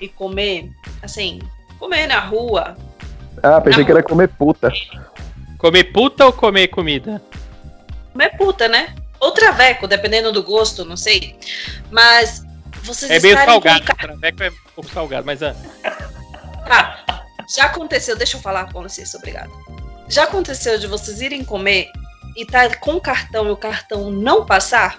e 0.00 0.08
comer, 0.08 0.70
assim, 1.02 1.40
comer 1.78 2.06
na 2.06 2.20
rua? 2.20 2.76
Ah, 3.42 3.60
pensei 3.60 3.84
que 3.84 3.90
era 3.90 4.02
comer 4.02 4.28
puta. 4.28 4.70
Comer 5.56 5.84
puta 5.84 6.26
ou 6.26 6.32
comer 6.32 6.68
comida? 6.68 7.22
Comer 8.12 8.36
puta, 8.36 8.68
né? 8.68 8.94
Ou 9.20 9.30
traveco, 9.30 9.88
dependendo 9.88 10.30
do 10.32 10.42
gosto, 10.42 10.84
não 10.84 10.96
sei. 10.96 11.38
Mas 11.90 12.43
vocês 12.84 13.10
É 13.10 13.20
meio 13.20 13.36
com 13.36 13.44
salgado, 13.44 13.92
o 13.92 13.96
traveco 13.96 14.42
é 14.42 14.50
um 14.50 14.54
pouco 14.74 14.90
salgado, 14.90 15.26
mas 15.26 15.42
ah, 15.42 15.54
Tá, 16.66 17.04
já 17.48 17.64
aconteceu, 17.64 18.16
deixa 18.16 18.36
eu 18.36 18.40
falar 18.40 18.72
com 18.72 18.82
vocês, 18.82 19.14
obrigada. 19.14 19.50
Já 20.08 20.24
aconteceu 20.24 20.78
de 20.78 20.86
vocês 20.86 21.20
irem 21.20 21.44
comer 21.44 21.90
e 22.36 22.44
tá 22.44 22.74
com 22.76 22.94
o 22.94 23.00
cartão 23.00 23.46
e 23.46 23.50
o 23.50 23.56
cartão 23.56 24.10
não 24.10 24.44
passar? 24.46 24.98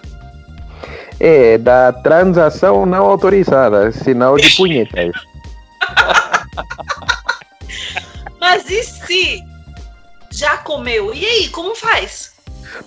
É, 1.18 1.58
da 1.58 1.92
transação 1.92 2.84
não 2.86 3.06
autorizada, 3.06 3.90
sinal 3.92 4.36
de 4.36 4.50
punheta. 4.56 5.00
é. 5.00 5.10
Mas 8.38 8.68
e 8.70 8.82
se 8.82 9.42
já 10.30 10.58
comeu? 10.58 11.14
E 11.14 11.24
aí, 11.24 11.48
como 11.48 11.74
faz? 11.74 12.35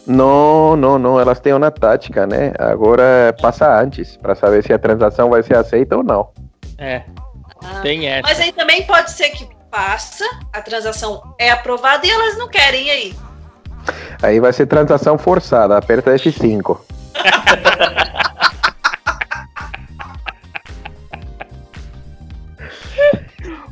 Não, 0.06 0.76
não, 0.76 0.98
não, 1.00 1.20
elas 1.20 1.40
têm 1.40 1.54
uma 1.54 1.72
tática, 1.72 2.26
né? 2.26 2.54
Agora 2.58 3.36
passa 3.42 3.80
antes, 3.80 4.18
para 4.18 4.36
saber 4.36 4.64
se 4.64 4.74
a 4.74 4.80
transação 4.80 5.30
vai 5.30 5.44
ser 5.44 5.58
aceita 5.58 5.98
ou 5.98 6.04
não. 6.04 6.30
é, 6.78 7.04
Ah, 7.64 7.80
tem 7.82 8.08
essa. 8.08 8.22
Mas 8.28 8.40
aí 8.40 8.52
também 8.52 8.84
pode 8.84 9.12
ser 9.12 9.30
que 9.30 9.48
passa, 9.70 10.26
a 10.52 10.62
transação 10.62 11.22
é 11.38 11.52
aprovada 11.52 12.06
e 12.06 12.10
elas 12.10 12.38
não 12.38 12.48
querem, 12.48 12.88
e 12.88 12.90
aí? 12.90 13.16
Aí 14.22 14.40
vai 14.40 14.52
ser 14.52 14.66
transação 14.66 15.18
forçada, 15.18 15.78
aperta 15.78 16.12
F5. 16.12 16.80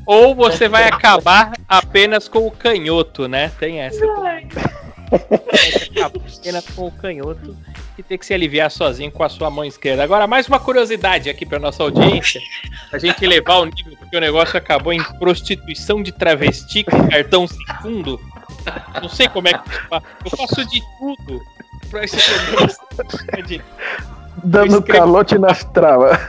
Ou 0.06 0.34
você 0.34 0.70
vai 0.70 0.86
acabar 0.86 1.52
apenas 1.68 2.30
com 2.30 2.48
o 2.48 2.52
canhoto, 2.52 3.28
né? 3.28 3.52
Tem 3.60 3.82
essa. 3.82 4.06
Apenas 6.40 6.66
com 6.76 6.88
o 6.88 6.92
canhoto 6.92 7.56
e 7.98 8.04
ter 8.04 8.18
que 8.18 8.26
se 8.26 8.34
aliviar 8.34 8.70
sozinho 8.70 9.12
com 9.12 9.24
a 9.24 9.30
sua 9.30 9.50
mão 9.50 9.66
esquerda. 9.66 10.04
Agora, 10.04 10.28
mais 10.28 10.48
uma 10.48 10.60
curiosidade 10.60 11.30
aqui 11.30 11.46
para 11.46 11.60
nossa 11.60 11.82
audiência. 11.84 12.42
A 12.92 12.98
gente 12.98 13.24
elevar 13.24 13.60
o 13.62 13.66
nível, 13.66 13.96
porque 13.98 14.16
o 14.16 14.20
negócio 14.20 14.58
acabou 14.58 14.94
em 14.94 15.04
prostituição 15.20 16.02
de 16.04 16.12
travesti 16.12 16.84
com 16.84 17.08
cartão 17.08 17.48
sem 17.48 17.66
fundo. 17.82 18.20
Não 19.02 19.10
sei 19.10 19.28
como 19.30 19.48
é 19.48 19.54
que 19.54 19.60
eu 19.60 20.30
faço. 20.38 20.66
De 20.68 20.82
tudo 21.00 21.42
pra 21.90 22.04
esse 22.04 22.18
problema. 22.18 23.48
de- 23.48 23.62
Dando 24.44 24.84
calote 24.84 25.38
nas 25.40 25.64
travas. 25.64 26.20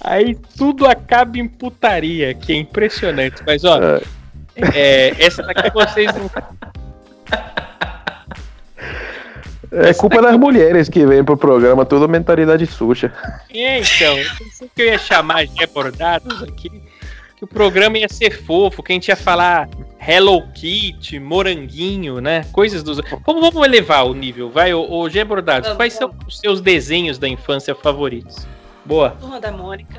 Aí 0.00 0.34
tudo 0.56 0.86
acaba 0.86 1.38
em 1.38 1.46
putaria, 1.48 2.32
que 2.34 2.52
é 2.52 2.56
impressionante. 2.56 3.42
Mas 3.46 3.64
ó, 3.64 3.76
é, 3.82 4.00
essa 5.18 5.42
daqui 5.42 5.70
vocês 5.72 6.10
não. 6.14 6.30
É 9.72 9.94
culpa 9.94 10.20
das 10.20 10.36
mulheres 10.36 10.88
que 10.88 11.06
vêm 11.06 11.22
pro 11.22 11.36
programa, 11.36 11.86
tudo 11.86 12.08
mentalidade 12.08 12.66
suja. 12.66 13.12
É, 13.54 13.78
então, 13.78 14.18
eu 14.18 14.28
pensei 14.36 14.70
que 14.74 14.82
eu 14.82 14.86
ia 14.86 14.98
chamar 14.98 15.46
de 15.46 15.62
abordados 15.62 16.42
aqui, 16.42 16.82
que 17.36 17.44
o 17.44 17.46
programa 17.46 17.96
ia 17.96 18.08
ser 18.08 18.42
fofo, 18.42 18.82
que 18.82 18.92
a 18.92 18.94
gente 18.94 19.08
ia 19.08 19.16
falar 19.16 19.68
Hello 20.04 20.42
Kitty, 20.52 21.20
moranguinho, 21.20 22.20
né? 22.20 22.44
Coisas 22.50 22.82
dos. 22.82 23.00
Vamos, 23.24 23.40
vamos 23.40 23.64
elevar 23.64 24.06
o 24.06 24.14
nível, 24.14 24.50
vai, 24.50 24.74
ô, 24.74 24.90
ô 24.90 25.08
G 25.08 25.24
Bordados, 25.24 25.68
Vamos, 25.68 25.76
quais 25.76 25.92
são 25.92 26.12
os 26.26 26.40
seus 26.40 26.60
desenhos 26.60 27.16
da 27.16 27.28
infância 27.28 27.72
favoritos? 27.72 28.48
Boa. 28.84 29.10
Turma 29.20 29.38
da 29.38 29.52
Mônica. 29.52 29.96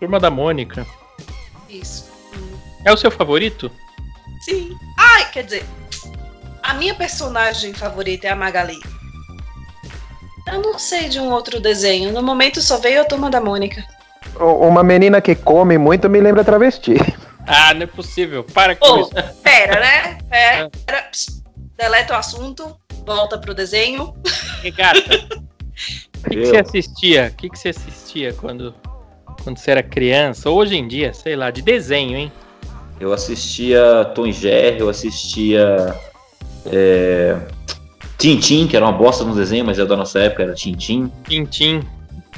Turma 0.00 0.18
da 0.18 0.30
Mônica. 0.30 0.84
Isso. 1.70 2.11
É 2.84 2.92
o 2.92 2.96
seu 2.96 3.10
favorito? 3.10 3.70
Sim. 4.40 4.76
Ai, 4.98 5.30
quer 5.30 5.44
dizer, 5.44 5.64
a 6.62 6.74
minha 6.74 6.94
personagem 6.94 7.72
favorita 7.72 8.26
é 8.26 8.30
a 8.30 8.36
Magali. 8.36 8.78
Eu 10.46 10.60
não 10.60 10.78
sei 10.78 11.08
de 11.08 11.20
um 11.20 11.30
outro 11.30 11.60
desenho. 11.60 12.12
No 12.12 12.22
momento 12.22 12.60
só 12.60 12.78
veio 12.78 13.02
a 13.02 13.04
Turma 13.04 13.30
da 13.30 13.40
Mônica. 13.40 13.84
Uma 14.38 14.82
menina 14.82 15.20
que 15.20 15.34
come 15.34 15.78
muito 15.78 16.08
me 16.08 16.20
lembra 16.20 16.44
travesti. 16.44 16.94
Ah, 17.46 17.74
não 17.74 17.82
é 17.82 17.86
possível. 17.86 18.44
Para 18.44 18.74
com 18.74 18.86
Ô, 18.86 19.00
isso. 19.00 19.10
pera, 19.42 19.80
né? 19.80 20.18
Pera. 20.28 20.70
Pss, 21.10 21.42
deleta 21.76 22.14
o 22.14 22.16
assunto. 22.16 22.76
Volta 23.04 23.38
pro 23.38 23.54
desenho. 23.54 24.14
Regata. 24.62 25.00
O 26.24 26.30
que, 26.30 26.36
que 26.36 26.46
você 26.46 26.56
assistia? 26.56 27.32
O 27.32 27.36
que, 27.36 27.50
que 27.50 27.58
você 27.58 27.68
assistia 27.70 28.32
quando, 28.32 28.74
quando 29.42 29.58
você 29.58 29.72
era 29.72 29.82
criança? 29.82 30.48
Ou 30.50 30.58
hoje 30.58 30.76
em 30.76 30.86
dia, 30.86 31.12
sei 31.12 31.34
lá, 31.34 31.50
de 31.50 31.62
desenho, 31.62 32.16
hein? 32.16 32.32
Eu 33.00 33.12
assistia 33.12 34.04
Tom 34.14 34.26
e 34.26 34.32
Jerry, 34.32 34.78
eu 34.78 34.88
assistia 34.88 35.94
é, 36.66 37.36
Tintim, 38.18 38.66
que 38.66 38.76
era 38.76 38.84
uma 38.84 38.92
bosta 38.92 39.24
no 39.24 39.34
desenho, 39.34 39.64
mas 39.64 39.78
é 39.78 39.84
da 39.84 39.96
nossa 39.96 40.20
época, 40.20 40.44
era 40.44 40.54
Tintim. 40.54 41.10
Tintim. 41.28 41.82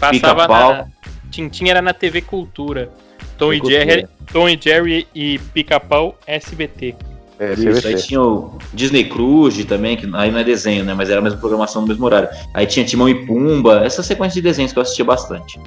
Passava 0.01 0.43
Pica-pau. 0.43 0.73
na. 0.73 0.87
Tintim 1.31 1.69
era 1.69 1.83
na 1.83 1.93
TV 1.93 2.23
Cultura. 2.23 2.91
Tom 3.37 3.53
e, 3.53 3.61
Cultura. 3.61 3.85
Jerry, 3.85 4.07
Tom 4.33 4.49
e 4.49 4.59
Jerry 4.61 5.09
e 5.15 5.39
Pica-Pau 5.53 6.19
SBT. 6.27 6.95
É, 7.39 7.53
Isso, 7.53 7.87
aí 7.87 7.97
tinha 7.97 8.23
o 8.23 8.59
Disney 8.73 9.05
Cruise 9.05 9.65
também, 9.65 9.97
que 9.97 10.09
aí 10.15 10.31
não 10.31 10.39
é 10.39 10.45
desenho, 10.45 10.85
né? 10.85 10.95
Mas 10.95 11.11
era 11.11 11.19
a 11.19 11.23
mesma 11.23 11.39
programação 11.39 11.83
no 11.83 11.89
mesmo 11.89 12.07
horário. 12.07 12.29
Aí 12.55 12.65
tinha 12.65 12.87
Timão 12.87 13.09
e 13.09 13.27
Pumba, 13.27 13.85
essa 13.85 14.03
sequência 14.03 14.41
de 14.41 14.43
desenhos 14.43 14.73
que 14.73 14.79
eu 14.79 14.83
assistia 14.83 15.05
bastante. 15.05 15.59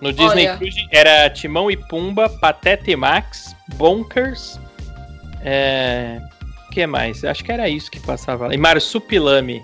No 0.00 0.12
Disney 0.12 0.46
Olha. 0.48 0.56
Cruise 0.58 0.86
era 0.90 1.30
Timão 1.30 1.70
e 1.70 1.76
Pumba, 1.76 2.28
Pateta 2.28 2.90
e 2.90 2.96
Max, 2.96 3.53
Bonkers. 3.74 4.58
É. 5.42 6.20
O 6.68 6.70
que 6.70 6.86
mais? 6.86 7.24
Acho 7.24 7.44
que 7.44 7.52
era 7.52 7.68
isso 7.68 7.90
que 7.90 8.00
passava 8.00 8.48
lá. 8.48 8.54
E 8.54 8.56
Marsupilame. 8.56 9.62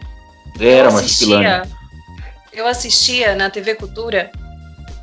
Era 0.59 0.89
assistia, 0.89 1.63
eu 2.53 2.67
assistia 2.67 3.35
na 3.35 3.49
TV 3.49 3.75
Cultura, 3.77 4.31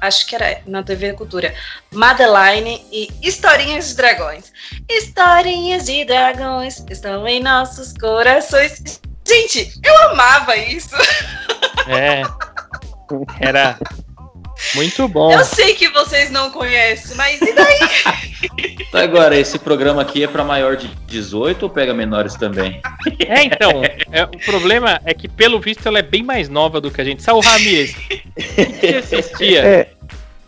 acho 0.01 0.27
que 0.27 0.35
era 0.35 0.61
na 0.65 0.83
TV 0.83 1.13
Cultura, 1.13 1.53
Madeline 1.91 2.85
e 2.91 3.09
Historinhas 3.21 3.89
de 3.89 3.95
Dragões. 3.95 4.51
Historinhas 4.89 5.85
de 5.85 6.05
dragões 6.05 6.83
estão 6.89 7.27
em 7.27 7.39
nossos 7.39 7.93
corações. 7.93 9.01
Gente, 9.25 9.73
eu 9.83 10.09
amava 10.09 10.55
isso. 10.57 10.95
É. 11.87 12.21
Era 13.39 13.79
muito 14.75 15.07
bom. 15.07 15.31
Eu 15.31 15.43
sei 15.43 15.74
que 15.74 15.89
vocês 15.89 16.29
não 16.31 16.51
conhecem, 16.51 17.15
mas 17.15 17.41
e 17.41 17.53
daí? 17.53 17.79
Então, 18.88 19.01
agora, 19.01 19.36
esse 19.36 19.59
programa 19.59 20.01
aqui 20.01 20.24
é 20.24 20.27
pra 20.27 20.43
maior 20.43 20.77
de 20.77 20.88
18 21.07 21.63
ou 21.63 21.69
pega 21.69 21.93
menores 21.93 22.36
também? 22.36 22.79
É, 23.27 23.43
então, 23.43 23.81
é, 24.12 24.24
o 24.24 24.45
problema 24.45 25.01
é 25.03 25.13
que, 25.13 25.27
pelo 25.27 25.59
visto, 25.59 25.86
ela 25.88 26.00
é 26.00 26.03
bem 26.03 26.24
mais 26.24 26.47
nova 26.47 26.79
do 26.79 26.89
que 26.89 27.01
a 27.01 27.03
gente. 27.03 27.21
Saul 27.21 27.41
Ramirez, 27.41 27.93
o 27.93 28.79
que 28.79 28.95
assistia? 28.95 29.62
É, 29.62 29.89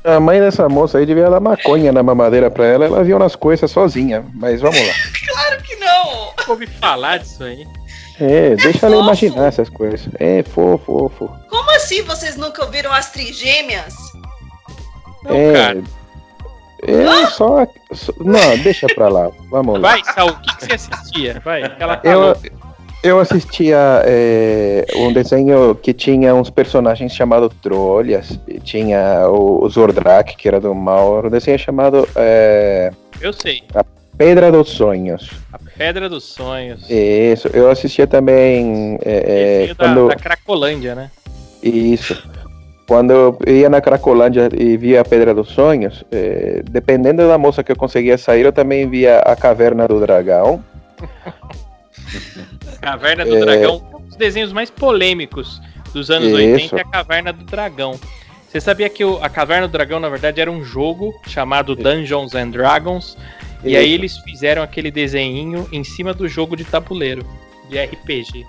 a 0.03 0.19
mãe 0.19 0.39
dessa 0.39 0.69
moça 0.69 0.97
aí 0.97 1.05
devia 1.05 1.29
dar 1.29 1.39
maconha 1.39 1.91
na 1.91 2.01
mamadeira 2.01 2.49
pra 2.49 2.65
ela, 2.65 2.85
ela 2.85 3.03
viu 3.03 3.19
nas 3.19 3.35
coisas 3.35 3.69
sozinha. 3.69 4.25
Mas 4.35 4.61
vamos 4.61 4.79
lá. 4.79 4.93
Claro 5.29 5.63
que 5.63 5.75
não. 5.75 6.33
Ouvi 6.47 6.67
falar 6.67 7.17
disso 7.17 7.43
aí. 7.43 7.65
É, 8.19 8.55
deixa 8.55 8.87
ela 8.87 8.95
fofo. 8.95 9.07
imaginar 9.07 9.47
essas 9.47 9.69
coisas. 9.69 10.01
É, 10.19 10.43
fofo, 10.43 11.09
fofo. 11.17 11.29
Como 11.49 11.71
assim 11.71 12.01
vocês 12.01 12.35
nunca 12.35 12.65
ouviram 12.65 12.91
as 12.91 13.11
trigêmeas? 13.11 13.93
Não, 15.23 15.35
é, 15.35 15.53
cara. 15.53 15.83
é 16.83 17.25
só, 17.27 17.67
só- 17.91 18.13
Não, 18.19 18.57
deixa 18.59 18.87
pra 18.87 19.09
lá. 19.09 19.29
Vamos 19.49 19.79
lá. 19.79 19.89
Vai, 19.89 20.01
Saul, 20.13 20.31
o 20.31 20.39
que, 20.41 20.55
que 20.57 20.65
você 20.65 20.73
assistia? 20.73 21.41
Vai, 21.43 21.63
aquela 21.63 21.99
Eu, 22.03 22.35
eu 23.03 23.19
assistia 23.19 23.77
é, 24.05 24.85
um 24.95 25.11
desenho 25.13 25.75
que 25.75 25.93
tinha 25.93 26.33
uns 26.35 26.49
personagens 26.49 27.13
chamados 27.13 27.51
Trolhas. 27.61 28.39
Tinha 28.63 29.27
o, 29.29 29.63
o 29.63 29.69
Zordrak, 29.69 30.35
que 30.35 30.47
era 30.47 30.59
do 30.59 30.73
mal. 30.75 31.25
Um 31.25 31.29
desenho 31.29 31.59
chamado 31.59 32.07
é, 32.15 32.91
Eu 33.21 33.33
sei. 33.33 33.63
Pedra 34.17 34.51
dos 34.51 34.69
Sonhos. 34.71 35.31
A 35.53 35.57
Pedra 35.77 36.09
dos 36.09 36.25
Sonhos. 36.25 36.89
Isso. 36.89 37.47
Eu 37.53 37.69
assistia 37.71 38.05
também. 38.05 38.99
É, 39.01 39.13
é, 39.15 39.57
Desenho 39.59 39.75
da, 39.75 39.85
quando, 39.85 40.07
da 40.09 40.15
Cracolândia, 40.15 40.93
né? 40.93 41.09
Isso. 41.63 42.21
Quando 42.89 43.11
eu 43.11 43.37
ia 43.45 43.69
na 43.69 43.79
Cracolândia 43.79 44.49
e 44.57 44.75
via 44.75 45.01
a 45.01 45.05
Pedra 45.05 45.31
dos 45.31 45.49
Sonhos, 45.49 46.03
eh, 46.11 46.63
dependendo 46.71 47.27
da 47.27 47.37
moça 47.37 47.63
que 47.63 47.71
eu 47.71 47.75
conseguia 47.75 48.17
sair, 48.17 48.41
eu 48.45 48.51
também 48.51 48.89
via 48.89 49.19
a 49.19 49.35
Caverna 49.35 49.87
do 49.87 49.99
Dragão. 49.99 50.63
Caverna 52.81 53.23
do 53.25 53.37
É. 53.37 53.39
Dragão. 53.41 53.83
Um 53.93 54.01
dos 54.07 54.15
desenhos 54.15 54.51
mais 54.51 54.71
polêmicos 54.71 55.61
dos 55.93 56.09
anos 56.09 56.29
Isso. 56.29 56.35
80 56.37 56.77
é 56.77 56.81
a 56.81 56.83
Caverna 56.85 57.31
do 57.31 57.43
Dragão. 57.45 57.99
Você 58.47 58.59
sabia 58.59 58.89
que 58.89 59.05
o- 59.05 59.23
a 59.23 59.29
Caverna 59.29 59.67
do 59.67 59.71
Dragão, 59.71 59.99
na 59.99 60.09
verdade, 60.09 60.41
era 60.41 60.49
um 60.49 60.63
jogo 60.63 61.13
chamado 61.27 61.75
Dungeons 61.75 62.33
and 62.33 62.49
Dragons. 62.49 63.15
E 63.63 63.77
aí 63.77 63.85
Isso. 63.85 63.93
eles 64.01 64.17
fizeram 64.17 64.63
aquele 64.63 64.89
desenho 64.89 65.67
em 65.71 65.83
cima 65.83 66.11
do 66.11 66.27
jogo 66.27 66.55
de 66.57 66.63
tabuleiro, 66.63 67.23
de 67.69 67.77
RPG. 67.77 68.47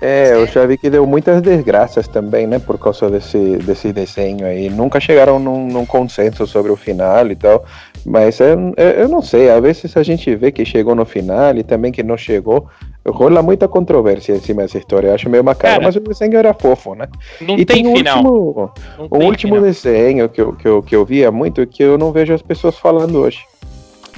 É, 0.00 0.32
eu 0.34 0.46
já 0.46 0.66
vi 0.66 0.76
que 0.76 0.90
deu 0.90 1.06
muitas 1.06 1.40
desgraças 1.40 2.06
também, 2.06 2.46
né, 2.46 2.58
por 2.58 2.78
causa 2.78 3.08
desse, 3.10 3.56
desse 3.58 3.92
desenho 3.94 4.44
aí. 4.46 4.68
Nunca 4.68 5.00
chegaram 5.00 5.38
num, 5.38 5.66
num 5.68 5.86
consenso 5.86 6.46
sobre 6.46 6.70
o 6.70 6.76
final 6.76 7.26
e 7.30 7.34
tal. 7.36 7.64
Mas 8.04 8.38
eu, 8.38 8.74
eu 8.76 8.88
eu 9.06 9.08
não 9.08 9.22
sei, 9.22 9.50
às 9.50 9.60
vezes 9.60 9.96
a 9.96 10.02
gente 10.02 10.34
vê 10.36 10.52
que 10.52 10.64
chegou 10.64 10.94
no 10.94 11.04
final 11.04 11.56
e 11.56 11.62
também 11.62 11.90
que 11.90 12.02
não 12.02 12.16
chegou. 12.16 12.66
Rola 13.08 13.40
muita 13.42 13.66
controvérsia 13.68 14.34
em 14.34 14.40
cima 14.40 14.62
dessa 14.62 14.78
história. 14.78 15.08
Eu 15.08 15.14
acho 15.14 15.30
meio 15.30 15.42
macabro, 15.42 15.70
Cara, 15.76 15.84
mas 15.84 15.96
o 15.96 16.00
desenho 16.00 16.36
era 16.36 16.52
fofo, 16.52 16.94
né? 16.94 17.08
Não 17.40 17.56
e 17.56 17.64
tem 17.64 17.86
o 17.86 17.96
final. 17.96 18.18
último, 18.18 18.70
não 18.98 19.06
o 19.06 19.18
tem 19.18 19.28
último 19.28 19.54
final. 19.54 19.66
desenho 19.70 20.28
que 20.28 20.40
eu, 20.40 20.52
que, 20.52 20.68
eu, 20.68 20.82
que 20.82 20.94
eu 20.94 21.04
via 21.04 21.30
muito 21.32 21.66
que 21.66 21.82
eu 21.82 21.96
não 21.96 22.12
vejo 22.12 22.34
as 22.34 22.42
pessoas 22.42 22.76
falando 22.78 23.18
hoje. 23.20 23.38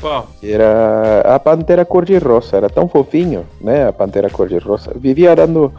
Qual? 0.00 0.28
Era 0.42 1.22
a 1.34 1.38
Pantera 1.40 1.84
Cor-de-Rosa, 1.84 2.56
era 2.56 2.70
tão 2.70 2.88
fofinho, 2.88 3.44
né? 3.60 3.88
A 3.88 3.92
Pantera 3.92 4.30
Cor-de-Rosa. 4.30 4.92
Vivia 4.94 5.34
dando 5.34 5.72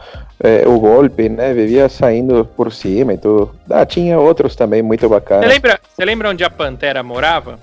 eh, 0.43 0.67
o 0.67 0.77
golpe, 0.79 1.29
né? 1.29 1.53
Vivia 1.53 1.88
saindo 1.88 2.43
por 2.43 2.71
cima 2.73 3.13
e 3.13 3.17
tudo. 3.17 3.55
Ah, 3.69 3.86
tinha 3.86 4.19
outros 4.19 4.55
também 4.55 4.82
muito 4.82 5.01
Você 5.01 5.08
bacanas. 5.08 5.47
lembra, 5.47 5.79
você 5.95 6.03
lembra 6.03 6.29
onde 6.29 6.43
a 6.43 6.49
Pantera 6.49 7.01
morava? 7.01 7.58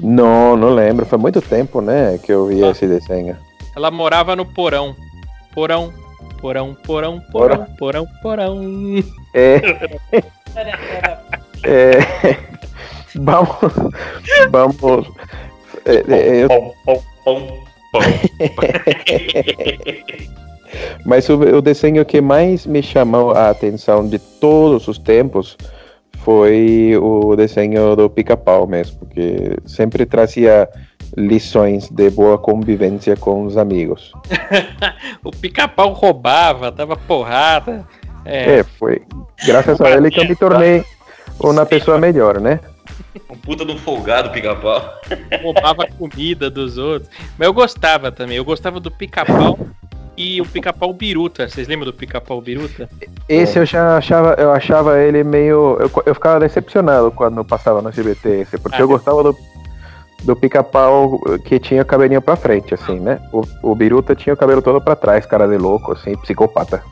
Não, 0.00 0.56
não 0.56 0.70
lembro. 0.74 1.06
Foi 1.06 1.18
muito 1.18 1.40
tempo, 1.40 1.80
né? 1.80 2.18
Que 2.22 2.32
eu 2.32 2.46
vi 2.48 2.64
Ah. 2.64 2.70
esse 2.70 2.86
desenho. 2.88 3.36
Ela 3.76 3.90
morava 3.90 4.34
no 4.34 4.44
porão. 4.44 4.94
Porão, 5.54 5.92
porão, 6.40 6.74
porão, 6.84 7.20
porão, 7.30 7.66
porão, 7.78 8.06
porão. 8.22 8.60
É, 9.34 9.60
é, 11.64 12.36
vamos, 13.16 13.56
vamos. 14.50 15.06
é, 15.84 16.12
é, 16.12 16.44
eu- 16.44 16.48
Pom, 16.48 16.74
pom, 16.84 17.02
pom, 17.24 17.58
pom. 17.92 18.00
Mas 21.04 21.28
o, 21.28 21.34
o 21.34 21.60
desenho 21.62 22.04
que 22.04 22.20
mais 22.20 22.66
me 22.66 22.82
chamou 22.82 23.32
a 23.32 23.50
atenção 23.50 24.06
de 24.08 24.18
todos 24.18 24.88
os 24.88 24.98
tempos 24.98 25.56
foi 26.18 26.96
o 26.96 27.34
desenho 27.36 27.94
do 27.96 28.08
pica-pau 28.08 28.66
mesmo, 28.66 29.04
que 29.06 29.56
sempre 29.66 30.06
trazia 30.06 30.68
lições 31.16 31.90
de 31.90 32.08
boa 32.10 32.38
convivência 32.38 33.16
com 33.16 33.44
os 33.44 33.56
amigos. 33.58 34.12
o 35.22 35.30
pica-pau 35.30 35.92
roubava, 35.92 36.70
dava 36.70 36.96
porrada. 36.96 37.84
É, 38.24 38.60
É, 38.60 38.64
foi 38.78 39.02
graças 39.44 39.80
a 39.80 39.90
ele 39.90 40.10
que 40.10 40.20
eu 40.20 40.28
me 40.28 40.36
tornei 40.36 40.84
uma 41.40 41.66
pessoa 41.66 41.98
melhor, 41.98 42.40
né? 42.40 42.60
Um 43.28 43.36
puta 43.36 43.64
de 43.64 43.72
um 43.72 43.78
folgado 43.78 44.30
pica-pau. 44.30 44.82
roubava 45.42 45.86
comida 45.98 46.50
dos 46.50 46.78
outros. 46.78 47.10
Mas 47.38 47.46
eu 47.46 47.52
gostava 47.52 48.10
também. 48.10 48.36
Eu 48.36 48.44
gostava 48.44 48.80
do 48.80 48.90
pica-pau 48.90 49.58
e 50.16 50.40
o 50.40 50.46
pica-pau 50.46 50.92
biruta. 50.92 51.48
Vocês 51.48 51.68
lembram 51.68 51.86
do 51.86 51.92
pica-pau 51.92 52.40
biruta? 52.40 52.88
Esse 53.28 53.58
eu 53.58 53.66
já 53.66 53.96
achava, 53.96 54.34
eu 54.38 54.50
achava 54.52 54.98
ele 55.00 55.24
meio. 55.24 55.76
Eu, 55.80 55.90
eu 56.06 56.14
ficava 56.14 56.40
decepcionado 56.40 57.10
quando 57.10 57.44
passava 57.44 57.82
no 57.82 57.88
SBT 57.88 58.28
esse, 58.40 58.58
porque 58.58 58.78
Ah, 58.78 58.80
eu 58.80 58.88
gostava 58.88 59.22
do, 59.22 59.36
do 60.22 60.36
pica-pau 60.36 61.18
que 61.44 61.58
tinha 61.58 61.82
o 61.82 61.86
cabelinho 61.86 62.22
pra 62.22 62.36
frente, 62.36 62.74
assim, 62.74 63.00
né? 63.00 63.20
O, 63.32 63.42
o 63.62 63.74
Biruta 63.74 64.14
tinha 64.14 64.34
o 64.34 64.36
cabelo 64.36 64.62
todo 64.62 64.80
pra 64.80 64.96
trás, 64.96 65.26
cara 65.26 65.46
de 65.46 65.56
louco, 65.56 65.92
assim, 65.92 66.16
psicopata. 66.18 66.82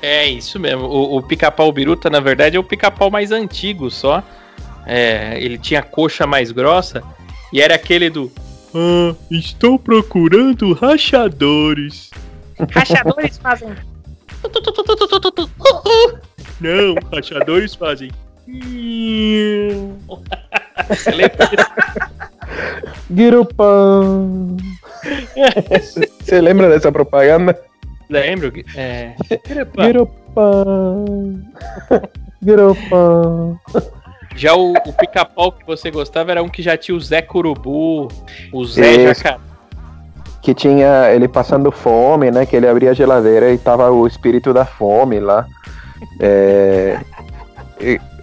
É, 0.00 0.26
isso 0.26 0.58
mesmo. 0.58 0.84
O, 0.84 1.16
o 1.16 1.22
pica-pau 1.22 1.70
biruta, 1.70 2.10
na 2.10 2.18
verdade, 2.18 2.56
é 2.56 2.60
o 2.60 2.64
pica-pau 2.64 3.08
mais 3.08 3.30
antigo 3.30 3.88
só. 3.88 4.22
É, 4.86 5.38
ele 5.40 5.58
tinha 5.58 5.80
a 5.80 5.82
coxa 5.82 6.26
mais 6.26 6.50
grossa 6.50 7.02
e 7.52 7.60
era 7.60 7.74
aquele 7.74 8.08
do. 8.10 8.32
Ah, 8.74 9.14
estou 9.30 9.78
procurando 9.78 10.72
rachadores. 10.72 12.10
Rachadores 12.72 13.38
fazem. 13.38 13.74
Não, 16.60 16.94
rachadores 17.12 17.74
fazem. 17.74 18.10
Você 20.88 21.10
lembra 21.12 21.48
Guirupan. 23.10 24.56
Você 26.20 26.40
lembra 26.40 26.68
dessa 26.68 26.90
propaganda? 26.90 27.58
Lembro. 28.08 28.52
É. 28.74 29.14
Guirupan. 29.76 31.42
Guirupan. 32.42 33.58
Já 34.34 34.54
o, 34.54 34.72
o 34.72 34.92
pica-pau 34.92 35.52
que 35.52 35.64
você 35.66 35.90
gostava 35.90 36.30
era 36.30 36.42
um 36.42 36.48
que 36.48 36.62
já 36.62 36.76
tinha 36.76 36.96
o 36.96 37.00
Zé 37.00 37.22
Curubu, 37.22 38.08
o 38.52 38.64
Zé. 38.64 39.14
Jacaré. 39.14 39.38
Que 40.40 40.54
tinha 40.54 41.12
ele 41.12 41.28
passando 41.28 41.70
fome, 41.70 42.30
né? 42.30 42.44
Que 42.44 42.56
ele 42.56 42.66
abria 42.66 42.90
a 42.90 42.94
geladeira 42.94 43.52
e 43.52 43.58
tava 43.58 43.90
o 43.90 44.06
espírito 44.06 44.52
da 44.52 44.64
fome 44.64 45.20
lá. 45.20 45.46
É, 46.18 46.98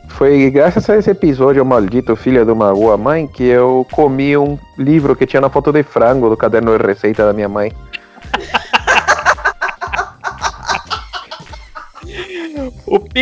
Foi 0.09 0.49
graças 0.51 0.89
a 0.89 0.97
esse 0.97 1.11
episódio 1.11 1.63
maldito, 1.63 2.13
filha 2.15 2.43
de 2.43 2.51
uma 2.51 2.73
boa 2.73 2.97
mãe, 2.97 3.25
que 3.25 3.43
eu 3.43 3.87
comi 3.89 4.35
um 4.35 4.59
livro 4.77 5.15
que 5.15 5.25
tinha 5.25 5.39
na 5.39 5.49
foto 5.49 5.71
de 5.71 5.81
frango 5.81 6.29
do 6.29 6.35
caderno 6.35 6.77
de 6.77 6.85
receita 6.85 7.25
da 7.25 7.31
minha 7.31 7.47
mãe. 7.47 7.71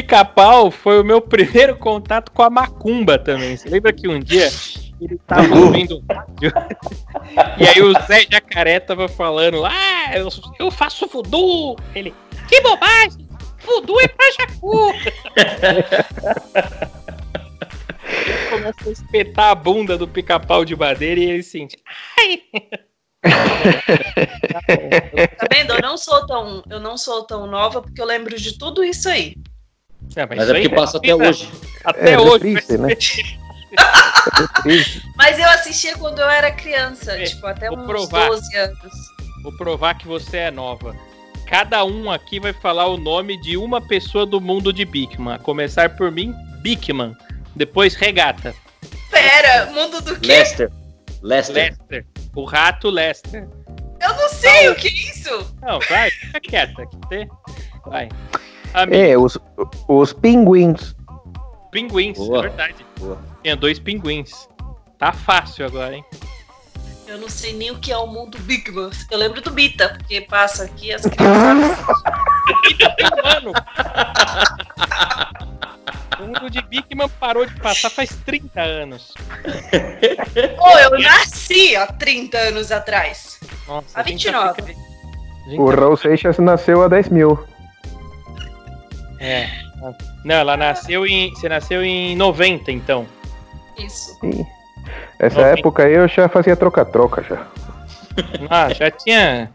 Pica-pau 0.01 0.69
foi 0.69 1.01
o 1.01 1.03
meu 1.03 1.19
primeiro 1.19 1.75
contato 1.75 2.31
com 2.31 2.43
a 2.43 2.49
macumba 2.51 3.17
também. 3.17 3.57
Você 3.57 3.67
lembra 3.67 3.91
que 3.91 4.07
um 4.07 4.19
dia 4.19 4.47
ele 5.01 5.19
tava 5.25 5.55
ouvindo 5.55 5.97
um 5.97 6.03
rádio 6.07 6.53
e 7.57 7.67
aí 7.67 7.81
o 7.81 7.93
Zé 8.05 8.27
Jacaré 8.29 8.79
tava 8.79 9.07
falando: 9.07 9.65
Ah, 9.65 10.11
eu, 10.13 10.29
eu 10.59 10.69
faço 10.69 11.07
voodoo. 11.07 11.75
Ele, 11.95 12.13
que 12.47 12.61
bobagem! 12.61 13.27
Voodoo 13.65 13.99
é 13.99 14.07
pra 14.07 14.31
Jacu! 14.39 14.93
ele 18.07 18.49
começa 18.49 18.87
a 18.87 18.91
espetar 18.91 19.49
a 19.49 19.55
bunda 19.55 19.97
do 19.97 20.07
pica-pau 20.07 20.63
de 20.63 20.75
madeira 20.75 21.19
e 21.19 21.23
ele 21.23 21.43
sente: 21.43 21.75
Ai! 22.19 22.43
Tá 25.37 25.47
vendo? 25.51 25.73
Eu 25.73 25.81
não 25.81 25.97
sou 25.97 26.25
tão, 26.25 26.63
eu 26.69 26.79
não 26.79 26.97
sou 26.97 27.23
tão 27.25 27.47
nova 27.47 27.81
porque 27.81 27.99
eu 27.99 28.05
lembro 28.05 28.37
de 28.37 28.57
tudo 28.57 28.83
isso 28.83 29.09
aí. 29.09 29.35
É, 30.17 30.25
Mas 30.25 30.39
isso 30.43 30.51
é 30.51 30.53
porque 30.61 30.75
passa 30.75 30.97
até 30.97 31.15
precisa- 31.15 31.45
hoje. 31.45 31.51
Até 31.85 32.11
É, 32.13 32.19
hoje. 32.19 32.39
triste, 32.39 32.77
vai 32.77 32.89
né? 32.89 32.95
Mas 35.15 35.39
eu 35.39 35.45
assistia 35.49 35.95
quando 35.97 36.19
eu 36.19 36.29
era 36.29 36.51
criança, 36.51 37.13
É, 37.17 37.23
tipo, 37.25 37.45
até 37.45 37.69
vou 37.69 37.79
uns 37.79 37.85
provar. 37.85 38.27
12 38.27 38.55
anos. 38.57 38.77
Vou 39.43 39.55
provar 39.57 39.97
que 39.97 40.07
você 40.07 40.37
é 40.37 40.51
nova. 40.51 40.95
Cada 41.47 41.85
um 41.85 42.11
aqui 42.11 42.39
vai 42.39 42.51
falar 42.51 42.87
o 42.87 42.97
nome 42.97 43.39
de 43.41 43.55
uma 43.55 43.79
pessoa 43.79 44.25
do 44.25 44.41
mundo 44.41 44.73
de 44.73 44.83
Bigman. 44.83 45.35
A 45.35 45.39
começar 45.39 45.95
por 45.95 46.11
mim, 46.11 46.33
Bigman. 46.61 47.15
Depois 47.55 47.95
Regata. 47.95 48.53
Pera, 49.09 49.67
mundo 49.67 50.01
do 50.01 50.19
quê? 50.19 50.27
Lester. 50.27 50.71
Lester. 51.21 51.55
Lester. 51.55 52.05
O 52.35 52.43
rato 52.43 52.89
Lester. 52.89 53.47
Eu 54.01 54.13
não 54.15 54.29
sei 54.29 54.69
o 54.69 54.75
que 54.75 54.87
é 54.87 54.91
isso. 54.91 55.55
Não, 55.61 55.79
vai, 55.89 56.09
fica 56.11 56.39
quieta. 56.41 56.83
Vai. 57.85 58.09
Amigo, 58.73 58.95
É, 58.95 59.17
os, 59.17 59.37
os 59.87 60.13
pinguins. 60.13 60.95
pinguins, 61.71 62.17
Boa. 62.17 62.39
é 62.39 62.41
verdade. 62.49 62.85
Boa. 62.99 63.17
Tinha 63.43 63.55
dois 63.55 63.79
pinguins. 63.79 64.47
Tá 64.97 65.11
fácil 65.11 65.65
agora, 65.65 65.95
hein? 65.95 66.03
Eu 67.07 67.17
não 67.19 67.29
sei 67.29 67.53
nem 67.53 67.71
o 67.71 67.77
que 67.79 67.91
é 67.91 67.97
o 67.97 68.05
mundo 68.07 68.37
Big 68.39 68.69
Man. 68.71 68.89
Eu 69.09 69.17
lembro 69.17 69.39
do 69.41 69.49
Bita, 69.51 69.89
porque 69.89 70.21
passa 70.21 70.65
aqui 70.65 70.91
as 70.91 71.03
crianças. 71.07 71.77
Mano! 73.23 73.53
O 76.19 76.23
mundo 76.25 76.49
de 76.49 76.61
Bigman 76.63 77.07
parou 77.19 77.45
de 77.45 77.53
passar 77.61 77.89
faz 77.91 78.09
30 78.25 78.59
anos. 78.61 79.13
Pô, 80.57 80.69
eu 80.79 80.99
nasci 80.99 81.75
há 81.75 81.85
30 81.87 82.37
anos 82.37 82.71
atrás. 82.71 83.39
Nossa, 83.67 83.99
Há 83.99 84.01
a 84.01 84.03
gente 84.03 84.29
tá 84.31 84.53
29. 84.53 84.61
ficando- 84.73 84.87
a 85.45 85.49
gente 85.49 85.61
O 85.61 85.69
tá 85.69 85.75
Raul 85.81 85.95
Seixas 85.97 86.37
nasceu 86.39 86.81
a 86.83 86.87
10 86.87 87.09
mil. 87.09 87.39
É. 89.19 89.47
Não, 90.23 90.35
ela 90.35 90.55
nasceu 90.57 91.05
em. 91.05 91.31
Você 91.31 91.47
nasceu 91.49 91.83
em 91.83 92.15
90, 92.15 92.71
então. 92.71 93.05
Isso. 93.77 94.17
Sim. 94.19 94.45
Essa 95.19 95.41
Noventa. 95.41 95.59
época 95.59 95.83
aí 95.83 95.93
eu 95.93 96.07
já 96.07 96.27
fazia 96.29 96.55
troca-troca 96.55 97.23
já. 97.23 97.47
Ah, 98.49 98.73
já 98.73 98.89
tinha. 98.91 99.51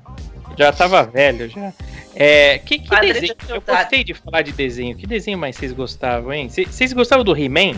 Já 0.57 0.72
tava 0.72 1.03
velho 1.05 1.48
já. 1.48 1.72
É. 2.14 2.59
Que, 2.59 2.79
que 2.79 3.01
desenho? 3.01 3.35
de 3.35 3.53
Eu 3.53 3.61
gostei 3.61 4.05
de 4.05 4.14
falar 4.14 4.42
de 4.42 4.53
desenho. 4.53 4.96
Que 4.96 5.07
desenho 5.07 5.38
mais 5.38 5.57
vocês 5.57 5.72
gostavam, 5.72 6.33
hein? 6.33 6.48
Cê- 6.48 6.64
Vocês 6.66 6.92
gostavam 6.92 7.25
do 7.25 7.37
He-Man? 7.37 7.75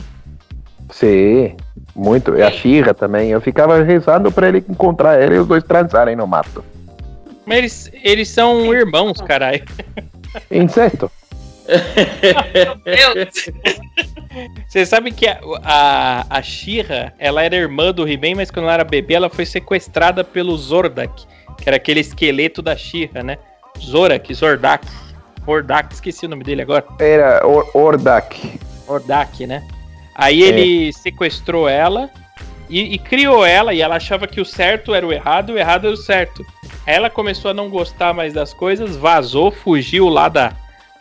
Sim, 0.91 1.57
muito. 1.95 2.37
E 2.37 2.43
a 2.43 2.51
Xirra 2.51 2.93
também. 2.93 3.31
Eu 3.31 3.41
ficava 3.41 3.83
rezando 3.83 4.31
pra 4.31 4.49
ele 4.49 4.65
encontrar 4.69 5.21
ela 5.21 5.35
e 5.35 5.39
os 5.39 5.47
dois 5.47 5.63
transarem 5.65 6.17
no 6.17 6.27
mato. 6.27 6.65
Mas 7.47 7.59
eles, 7.59 7.91
eles 8.03 8.29
são 8.29 8.75
irmãos, 8.75 9.21
caralho. 9.21 9.65
Incesto. 10.51 11.11
Meu 12.85 13.15
Deus. 13.15 13.51
Você 14.67 14.85
sabe 14.85 15.13
que 15.13 15.27
a, 15.27 15.39
a, 15.63 16.27
a 16.39 16.43
She-Ra, 16.43 17.13
ela 17.19 17.43
era 17.43 17.57
irmã 17.57 17.93
do 17.93 18.09
He-Man, 18.09 18.37
mas 18.37 18.51
quando 18.51 18.65
ela 18.65 18.75
era 18.75 18.85
bebê, 18.85 19.15
ela 19.15 19.31
foi 19.31 19.47
sequestrada 19.47 20.25
pelo 20.25 20.57
Zordak, 20.57 21.25
que 21.59 21.69
era 21.69 21.77
aquele 21.77 22.01
esqueleto 22.01 22.61
da 22.61 22.77
She-Ra, 22.77 23.23
né? 23.23 23.39
Zorak, 23.79 24.33
Zordak. 24.35 24.87
Zordak, 25.45 25.95
esqueci 25.95 26.27
o 26.27 26.29
nome 26.29 26.45
dele 26.45 26.63
agora. 26.63 26.85
Era 26.99 27.47
Or 27.47 27.71
Ordak. 27.75 28.59
Ordak, 28.87 29.47
né? 29.47 29.67
Aí 30.15 30.43
ele 30.43 30.93
sequestrou 30.93 31.69
ela 31.69 32.09
e, 32.69 32.95
e 32.95 32.99
criou 32.99 33.45
ela, 33.45 33.75
e 33.75 33.81
ela 33.81 33.97
achava 33.97 34.27
que 34.27 34.41
o 34.41 34.45
certo 34.45 34.95
era 34.95 35.07
o 35.07 35.13
errado, 35.13 35.51
o 35.51 35.59
errado 35.59 35.87
era 35.87 35.95
o 35.95 35.97
certo. 35.97 36.45
Ela 36.87 37.11
começou 37.11 37.51
a 37.51 37.55
não 37.55 37.69
gostar 37.69 38.15
mais 38.15 38.33
das 38.33 38.53
coisas, 38.53 38.97
vazou, 38.97 39.51
fugiu 39.51 40.09
lá 40.09 40.29
da, 40.29 40.53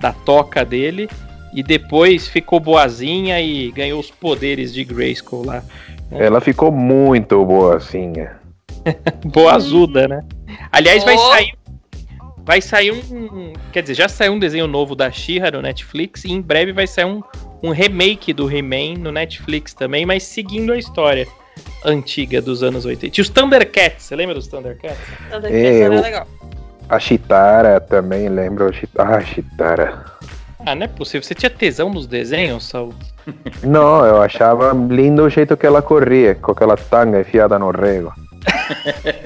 da 0.03 0.11
toca 0.11 0.65
dele, 0.65 1.09
e 1.53 1.63
depois 1.63 2.27
ficou 2.27 2.59
boazinha 2.59 3.39
e 3.41 3.71
ganhou 3.71 3.99
os 4.01 4.11
poderes 4.11 4.73
de 4.73 4.83
Grayskull 4.83 5.45
lá. 5.45 5.63
Ela 6.11 6.41
ficou 6.41 6.71
muito 6.73 7.43
boazinha. 7.45 8.35
Boazuda, 9.25 10.07
né? 10.09 10.21
Aliás, 10.71 11.05
vai 11.05 11.15
Oh. 11.15 11.29
sair. 11.31 11.53
Vai 12.45 12.59
sair 12.61 12.91
um. 12.91 13.53
Quer 13.71 13.81
dizer, 13.83 13.93
já 13.93 14.09
saiu 14.09 14.33
um 14.33 14.39
desenho 14.39 14.67
novo 14.67 14.93
da 14.93 15.09
She-Ra 15.09 15.49
no 15.51 15.61
Netflix 15.61 16.25
e 16.25 16.31
em 16.33 16.41
breve 16.41 16.73
vai 16.73 16.85
sair 16.85 17.05
um, 17.05 17.21
um 17.63 17.69
remake 17.71 18.33
do 18.33 18.51
He-Man 18.51 18.95
no 18.99 19.13
Netflix 19.13 19.73
também, 19.73 20.05
mas 20.05 20.23
seguindo 20.23 20.73
a 20.73 20.77
história 20.77 21.25
antiga 21.85 22.41
dos 22.41 22.61
anos 22.61 22.83
80. 22.83 23.09
Tinha 23.13 23.23
os 23.23 23.29
Thundercats, 23.29 24.03
você 24.03 24.15
lembra 24.17 24.35
dos 24.35 24.47
Thundercats? 24.47 24.97
Toda 25.31 25.47
É, 25.47 25.51
criança 25.51 25.83
era 25.85 25.95
eu- 25.95 26.01
legal. 26.01 26.27
A 26.89 26.99
Chitara 26.99 27.79
também, 27.79 28.29
lembro. 28.29 28.71
Chi- 28.73 28.87
Ah, 28.97 29.19
Chitara. 29.21 30.03
Ah, 30.65 30.75
não 30.75 30.83
é 30.85 30.87
possível. 30.87 31.23
Você 31.23 31.33
tinha 31.35 31.49
tesão 31.49 31.89
nos 31.89 32.07
desenhos, 32.07 32.69
Saul? 32.69 32.93
Não, 33.63 34.05
eu 34.05 34.21
achava 34.21 34.71
lindo 34.73 35.23
o 35.23 35.29
jeito 35.29 35.57
que 35.57 35.65
ela 35.65 35.81
corria, 35.81 36.35
com 36.35 36.51
aquela 36.51 36.77
tanga 36.77 37.19
enfiada 37.21 37.57
no 37.59 37.71
rego. 37.71 38.13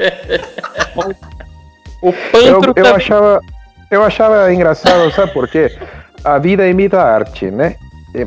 O 2.02 2.10
Eu, 2.10 2.14
Pantro 2.32 2.70
eu 2.70 2.74
também. 2.76 2.92
achava, 2.92 3.42
eu 3.90 4.04
achava 4.04 4.54
engraçado, 4.54 5.12
sabe 5.12 5.34
por 5.34 5.48
quê? 5.48 5.76
A 6.24 6.38
vida 6.38 6.68
imita 6.68 7.00
a 7.02 7.12
arte, 7.16 7.50
né? 7.50 7.76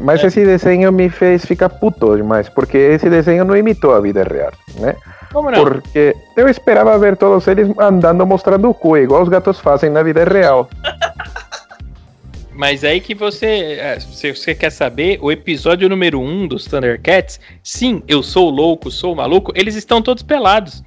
Mas 0.03 0.23
esse 0.25 0.45
desenho 0.45 0.91
me 0.93 1.09
fez 1.09 1.45
ficar 1.45 1.69
puto 1.69 2.17
demais, 2.17 2.49
porque 2.49 2.77
esse 2.77 3.09
desenho 3.09 3.45
não 3.45 3.57
imitou 3.57 3.95
a 3.95 4.01
vida 4.01 4.23
real, 4.25 4.53
né? 4.79 4.95
Como 5.33 5.51
não? 5.51 5.63
Porque 5.63 6.15
eu 6.37 6.49
esperava 6.49 6.99
ver 6.99 7.17
todos 7.17 7.47
eles 7.47 7.69
andando 7.79 8.27
mostrando 8.27 8.69
o 8.69 8.75
cu, 8.75 8.97
igual 8.97 9.23
os 9.23 9.29
gatos 9.29 9.59
fazem 9.61 9.91
na 9.91 10.03
vida 10.03 10.25
real. 10.25 10.69
Mas 12.53 12.85
aí 12.85 13.01
que 13.01 13.15
você. 13.15 13.79
é, 13.81 13.99
Se 14.01 14.35
você 14.35 14.55
quer 14.55 14.71
saber, 14.71 15.19
o 15.23 15.33
episódio 15.33 15.89
número 15.89 16.21
1 16.21 16.29
um 16.29 16.47
dos 16.47 16.67
Thundercats, 16.67 17.41
sim, 17.63 18.03
eu 18.07 18.23
sou 18.23 18.51
louco, 18.51 18.91
sou 18.91 19.15
maluco, 19.15 19.53
eles 19.55 19.77
estão 19.77 20.03
todos 20.03 20.23
pelados. 20.23 20.83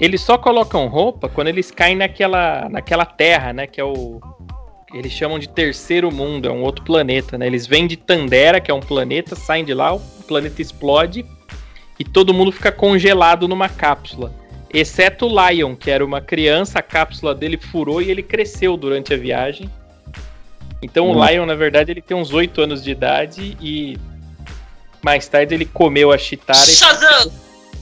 Eles 0.00 0.20
só 0.20 0.36
colocam 0.36 0.88
roupa 0.88 1.28
quando 1.28 1.48
eles 1.48 1.70
caem 1.70 1.96
naquela, 1.96 2.68
naquela 2.68 3.06
terra, 3.06 3.52
né? 3.52 3.66
Que 3.66 3.80
é 3.80 3.84
o. 3.84 4.20
Eles 4.92 5.12
chamam 5.12 5.38
de 5.38 5.48
terceiro 5.48 6.12
mundo, 6.12 6.48
é 6.48 6.52
um 6.52 6.62
outro 6.62 6.84
planeta, 6.84 7.38
né? 7.38 7.46
Eles 7.46 7.66
vêm 7.66 7.86
de 7.86 7.96
Tandera, 7.96 8.60
que 8.60 8.70
é 8.70 8.74
um 8.74 8.80
planeta, 8.80 9.34
saem 9.34 9.64
de 9.64 9.72
lá, 9.72 9.94
o 9.94 10.00
planeta 10.26 10.60
explode. 10.60 11.24
E 11.98 12.04
todo 12.04 12.34
mundo 12.34 12.50
fica 12.52 12.72
congelado 12.72 13.46
numa 13.48 13.68
cápsula. 13.68 14.32
Exceto 14.72 15.26
o 15.26 15.48
Lion, 15.48 15.76
que 15.76 15.90
era 15.90 16.04
uma 16.04 16.20
criança, 16.20 16.80
a 16.80 16.82
cápsula 16.82 17.34
dele 17.34 17.56
furou 17.56 18.02
e 18.02 18.10
ele 18.10 18.22
cresceu 18.22 18.76
durante 18.76 19.14
a 19.14 19.16
viagem. 19.16 19.70
Então 20.82 21.10
Hum. 21.10 21.16
o 21.16 21.26
Lion, 21.26 21.46
na 21.46 21.54
verdade, 21.54 21.92
ele 21.92 22.02
tem 22.02 22.16
uns 22.16 22.32
8 22.32 22.60
anos 22.60 22.82
de 22.82 22.90
idade 22.90 23.56
e 23.60 23.96
mais 25.02 25.28
tarde 25.28 25.54
ele 25.54 25.64
comeu 25.64 26.10
a 26.10 26.18
Chitara 26.18 26.58
e 26.58 26.74
Shazam! 26.74 27.32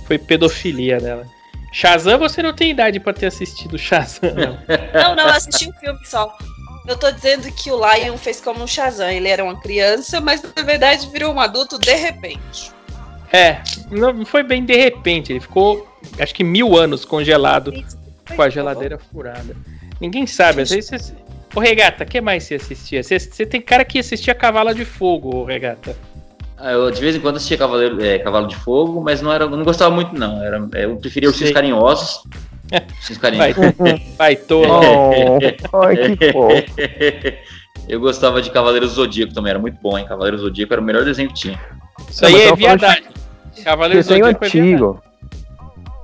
foi 0.07 0.19
pedofilia 0.19 0.99
dela. 1.01 1.25
Shazam, 1.73 2.19
você 2.19 2.43
não 2.43 2.53
tem 2.53 2.71
idade 2.71 3.01
pra 3.01 3.15
ter 3.15 3.27
assistido 3.27 3.79
Shazam, 3.79 4.31
não. 4.35 4.59
Não, 5.03 5.17
não, 5.17 5.25
eu 5.25 5.31
assisti 5.31 5.69
um 5.69 5.73
filme 5.73 6.05
só. 6.05 6.37
Eu 6.87 6.97
tô 6.97 7.11
dizendo 7.11 7.51
que 7.53 7.71
o 7.71 7.77
Lion 7.77 8.19
fez 8.19 8.41
como 8.41 8.63
um 8.63 8.67
Shazam. 8.67 9.09
Ele 9.09 9.29
era 9.29 9.43
uma 9.43 9.59
criança, 9.59 10.21
mas 10.21 10.43
na 10.43 10.63
verdade 10.63 11.09
virou 11.09 11.33
um 11.33 11.41
adulto 11.41 11.79
de 11.79 11.95
repente. 11.95 12.71
É, 13.33 13.63
não 13.91 14.27
foi 14.27 14.43
bem 14.43 14.65
de 14.65 14.77
repente, 14.77 15.33
ele 15.33 15.41
ficou 15.41 15.89
acho 16.19 16.35
que 16.35 16.45
mil 16.45 16.77
anos 16.77 17.05
congelado 17.05 17.73
com 18.35 18.43
a 18.43 18.49
geladeira 18.49 18.99
furada. 18.99 19.57
Ninguém 20.01 20.27
sabe, 20.27 20.63
às 20.63 20.71
vezes 20.71 20.91
você... 20.91 21.15
Ô 21.55 21.61
Regata, 21.61 22.05
o 22.05 22.07
que 22.07 22.21
mais 22.21 22.45
você 22.45 22.55
assistia? 22.55 23.03
Você, 23.03 23.19
você 23.19 23.45
tem 23.45 23.61
cara 23.61 23.85
que 23.85 23.99
assistia 23.99 24.35
Cavala 24.35 24.75
de 24.75 24.85
Fogo, 24.85 25.37
ô 25.37 25.45
Regata. 25.45 25.95
Ah, 26.57 26.73
Eu 26.73 26.91
de 26.91 27.01
vez 27.01 27.15
em 27.15 27.21
quando 27.21 27.37
assistia 27.37 27.59
Cavaleiro, 27.59 28.03
é, 28.03 28.19
Cavalo 28.19 28.47
de 28.47 28.57
Fogo, 28.57 29.03
mas 29.03 29.21
não 29.21 29.33
era, 29.33 29.45
eu 29.45 29.51
não 29.51 29.65
gostava 29.65 29.95
muito 29.95 30.15
não. 30.15 30.43
Era, 30.43 30.67
é, 30.75 30.85
eu 30.85 30.97
preferia 30.97 31.29
ursinhos 31.29 31.49
Sei. 31.49 31.55
carinhosos. 31.55 32.23
Vai, 33.21 33.53
carinhosos. 33.53 34.03
vai 34.17 34.37
tola. 34.37 34.81
Oh, 35.73 35.83
ai, 35.83 36.17
que 36.17 36.33
fofo. 36.33 36.55
eu 37.87 38.01
gostava 38.01 38.41
de 38.41 38.51
Cavaleiro 38.51 38.87
do 38.87 38.93
Zodíaco 38.93 39.35
também, 39.35 39.51
era 39.51 39.59
muito 39.59 39.79
bom, 39.83 39.99
hein? 39.99 40.07
Cavaleiro 40.07 40.39
do 40.39 40.45
Zodíaco 40.45 40.73
era 40.73 40.81
o 40.81 40.85
melhor 40.85 41.05
desenho 41.05 41.29
que 41.29 41.35
tinha. 41.35 41.61
Isso 42.09 42.25
aí 42.25 42.43
é 42.43 42.55
viadagem. 42.55 43.12
Cavaleiro 43.65 44.03
Desenho 44.03 44.25
Zodíaco 44.25 44.45
é 44.45 44.47
antigo. 44.49 45.03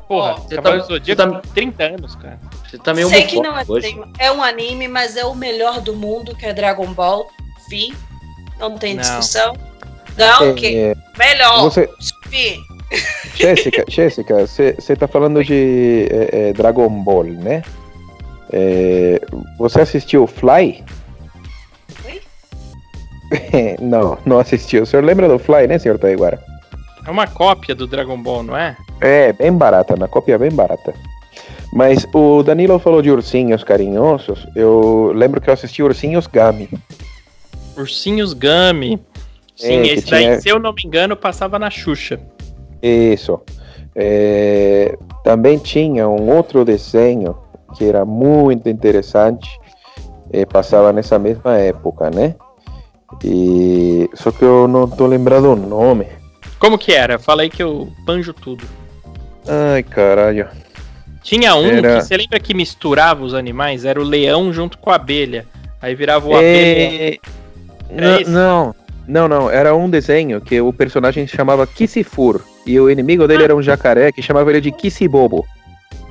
Porra, 0.06 0.34
você 0.36 0.54
Cavaleiro 0.56 0.82
tá- 0.84 0.88
do 0.88 0.94
Zodíaco 0.94 1.22
tá- 1.32 1.40
tem 1.54 1.70
30 1.70 1.84
anos, 1.84 2.14
cara. 2.16 2.38
Você 2.68 2.78
tá 2.78 2.94
meio 2.94 3.08
Sei 3.08 3.22
que 3.22 3.40
não 3.40 3.58
é, 3.58 3.64
hoje. 3.66 4.00
é 4.18 4.30
um 4.32 4.42
anime, 4.42 4.88
mas 4.88 5.16
é 5.16 5.24
o 5.24 5.34
melhor 5.34 5.80
do 5.80 5.94
mundo, 5.94 6.34
que 6.34 6.46
é 6.46 6.52
Dragon 6.52 6.86
Ball. 6.92 7.26
Vi. 7.70 7.94
Não 8.58 8.76
tem 8.78 8.94
Não. 8.94 9.02
discussão. 9.02 9.54
Não, 10.16 10.54
que 10.54 10.76
É, 10.76 10.94
melhor. 11.18 11.62
você, 11.62 11.88
Vi. 12.28 12.58
Jéssica, 13.36 13.84
Jéssica, 13.88 14.46
você 14.46 14.96
tá 14.96 15.06
falando 15.06 15.44
de 15.44 16.08
é, 16.10 16.48
é, 16.48 16.52
Dragon 16.54 16.88
Ball, 16.88 17.24
né? 17.24 17.62
É, 18.50 19.20
você 19.58 19.82
assistiu 19.82 20.26
Fly? 20.26 20.82
Oi? 22.06 22.22
não, 23.80 24.18
não 24.24 24.38
assistiu. 24.40 24.82
O 24.82 24.86
senhor 24.86 25.04
lembra 25.04 25.28
do 25.28 25.38
Fly, 25.38 25.66
né, 25.66 25.78
senhor 25.78 25.98
Taiguara? 25.98 26.42
É 27.08 27.10
uma 27.10 27.26
cópia 27.26 27.74
do 27.74 27.86
Dragon 27.86 28.20
Ball, 28.22 28.42
não 28.42 28.54
é? 28.54 28.76
É, 29.00 29.32
bem 29.32 29.50
barata, 29.50 29.96
na 29.96 30.06
cópia 30.06 30.38
bem 30.38 30.50
barata. 30.52 30.92
Mas 31.72 32.06
o 32.12 32.42
Danilo 32.42 32.78
falou 32.78 33.00
de 33.00 33.10
ursinhos 33.10 33.64
carinhosos. 33.64 34.46
Eu 34.54 35.10
lembro 35.14 35.40
que 35.40 35.48
eu 35.48 35.54
assisti 35.54 35.82
Ursinhos 35.82 36.26
Gami. 36.26 36.68
Ursinhos 37.78 38.34
Gummy. 38.34 39.00
Sim, 39.56 39.78
É, 39.78 39.86
esse 39.86 40.10
daí, 40.10 40.24
tinha- 40.24 40.40
se 40.42 40.48
eu 40.50 40.58
não 40.58 40.74
me 40.74 40.82
engano, 40.84 41.16
passava 41.16 41.58
na 41.58 41.70
Xuxa. 41.70 42.20
Isso. 42.82 43.40
É, 43.96 44.94
também 45.24 45.56
tinha 45.56 46.06
um 46.06 46.28
outro 46.36 46.62
desenho 46.62 47.34
que 47.74 47.84
era 47.86 48.04
muito 48.04 48.68
interessante. 48.68 49.48
eh, 50.30 50.44
passava 50.44 50.92
nessa 50.92 51.18
mesma 51.18 51.56
época, 51.56 52.10
né? 52.10 52.34
E 53.24 54.10
só 54.12 54.30
que 54.30 54.44
eu 54.44 54.68
não 54.68 54.86
tô 54.86 55.06
lembrado 55.06 55.46
o 55.46 55.56
nome. 55.56 56.06
Como 56.58 56.78
que 56.78 56.92
era? 56.92 57.18
Fala 57.18 57.42
aí 57.42 57.50
que 57.50 57.62
eu 57.62 57.92
banjo 58.04 58.32
tudo. 58.32 58.64
Ai, 59.46 59.82
caralho. 59.82 60.48
Tinha 61.22 61.54
um 61.54 61.66
Era- 61.66 61.96
que 62.00 62.02
você 62.04 62.16
lembra 62.16 62.40
que 62.40 62.54
misturava 62.54 63.22
os 63.24 63.34
animais? 63.34 63.84
Era 63.84 64.00
o 64.00 64.04
leão 64.04 64.52
junto 64.52 64.78
com 64.78 64.90
a 64.90 64.94
abelha. 64.96 65.46
Aí 65.80 65.94
virava 65.94 66.26
o 66.26 66.36
abelha. 66.36 67.14
É, 67.14 67.18
não, 67.90 68.20
não, 68.26 68.74
não, 69.06 69.28
não. 69.28 69.50
Era 69.50 69.74
um 69.74 69.88
desenho 69.88 70.40
que 70.40 70.60
o 70.60 70.72
personagem 70.72 71.26
se 71.26 71.36
chamava 71.36 71.66
Kissifur. 71.66 72.42
E 72.66 72.78
o 72.78 72.90
inimigo 72.90 73.26
dele 73.26 73.42
Ah. 73.42 73.44
era 73.44 73.56
um 73.56 73.62
jacaré 73.62 74.12
que 74.12 74.20
chamava 74.22 74.50
ele 74.50 74.60
de 74.60 74.72
Kissibobo. 74.72 75.46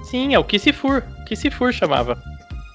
Sim, 0.03 0.33
é 0.33 0.39
o 0.39 0.43
Kissifur. 0.43 1.03
Kissifur 1.27 1.71
chamava. 1.73 2.17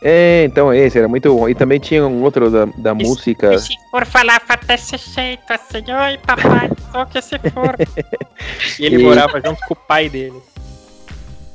É, 0.04 0.44
então 0.44 0.72
esse 0.74 0.98
era 0.98 1.06
muito 1.06 1.32
bom. 1.34 1.48
E 1.48 1.54
também 1.54 1.78
tinha 1.78 2.04
um 2.06 2.22
outro 2.22 2.50
da, 2.50 2.64
da 2.76 2.94
música. 2.94 3.50
Kissifur 3.50 4.04
falava 4.06 4.56
desse 4.66 4.96
jeito 4.96 5.42
assim. 5.48 5.84
Oi, 5.92 6.18
papai, 6.18 6.70
sou 6.90 7.06
Kissifur. 7.06 7.76
e 8.80 8.86
ele 8.86 8.96
E- 8.96 9.04
morava 9.04 9.40
junto 9.40 9.60
com 9.66 9.74
o 9.74 9.76
pai 9.76 10.08
dele. 10.08 10.42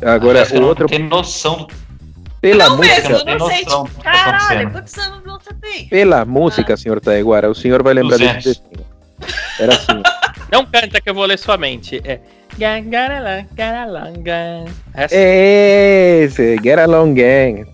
Agora, 0.02 0.46
que 0.46 0.56
o 0.56 0.62
não 0.62 0.68
outro, 0.68 0.88
tem 0.88 1.00
noção 1.00 1.66
do 1.66 1.88
pela 2.40 2.70
Não 2.70 2.78
música. 2.78 3.10
mesmo, 3.10 3.26
não 3.40 3.48
sei. 3.48 3.66
que 3.66 3.66
tá 3.66 3.86
Caralho, 4.04 4.72
quantos 4.72 4.98
anos 4.98 5.24
você 5.24 5.54
tem? 5.56 5.88
Pela 5.90 6.24
música, 6.24 6.78
senhor 6.78 7.02
Taiguara, 7.02 7.50
o 7.50 7.56
senhor 7.56 7.82
vai 7.84 7.96
lembrar 7.96 8.18
desse 8.18 8.36
desenho. 8.62 8.86
Era 9.60 9.74
assim. 9.74 10.04
Não 10.52 10.64
canta 10.66 11.02
que 11.02 11.10
eu 11.10 11.16
vou 11.16 11.26
ler 11.26 11.38
sua 11.40 11.58
mente. 11.58 12.00
É. 12.06 12.20
Gang, 12.58 12.90
get. 14.24 14.74
Esse, 15.12 16.58
get 16.58 16.80
along, 16.80 17.14
gang. 17.14 17.66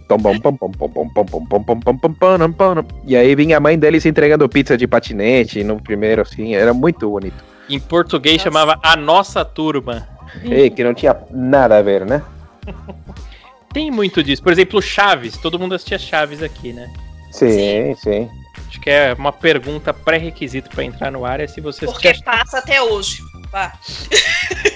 E 3.06 3.16
aí 3.16 3.36
vinha 3.36 3.58
a 3.58 3.60
mãe 3.62 3.80
dele 3.80 4.02
se 4.02 4.10
entregando 4.10 4.50
pizza 4.50 4.78
de 4.78 4.86
patinete 4.86 5.64
no 5.64 5.82
primeiro, 5.82 6.22
assim, 6.22 6.54
era 6.54 6.74
muito 6.74 7.10
bonito. 7.10 7.44
Em 7.70 7.80
português 7.80 8.38
nossa. 8.38 8.44
chamava 8.44 8.80
A 8.84 8.98
Nossa 8.98 9.46
Turma. 9.46 10.08
Ei, 10.44 10.70
que 10.70 10.84
não 10.84 10.94
tinha 10.94 11.16
nada 11.32 11.78
a 11.78 11.82
ver, 11.82 12.06
né? 12.06 12.22
Tem 13.74 13.90
muito 13.90 14.22
disso. 14.22 14.44
Por 14.44 14.52
exemplo, 14.52 14.82
Chaves. 14.82 15.38
Todo 15.38 15.58
mundo 15.58 15.76
assistia 15.76 15.98
Chaves 15.98 16.44
aqui, 16.44 16.74
né? 16.74 16.92
Sim, 17.32 17.96
sim. 17.96 17.96
sim. 17.96 18.30
Acho 18.68 18.82
que 18.82 18.90
é 18.90 19.14
uma 19.14 19.32
pergunta 19.32 19.94
pré-requisito 19.94 20.70
para 20.70 20.84
entrar 20.84 21.12
no 21.12 21.26
ar 21.26 21.40
é 21.40 21.48
se 21.48 21.62
você 21.62 21.86
Porque 21.86 22.10
assistia... 22.10 22.32
passa 22.32 22.58
até 22.58 22.82
hoje. 22.82 23.22
Vá 23.52 23.72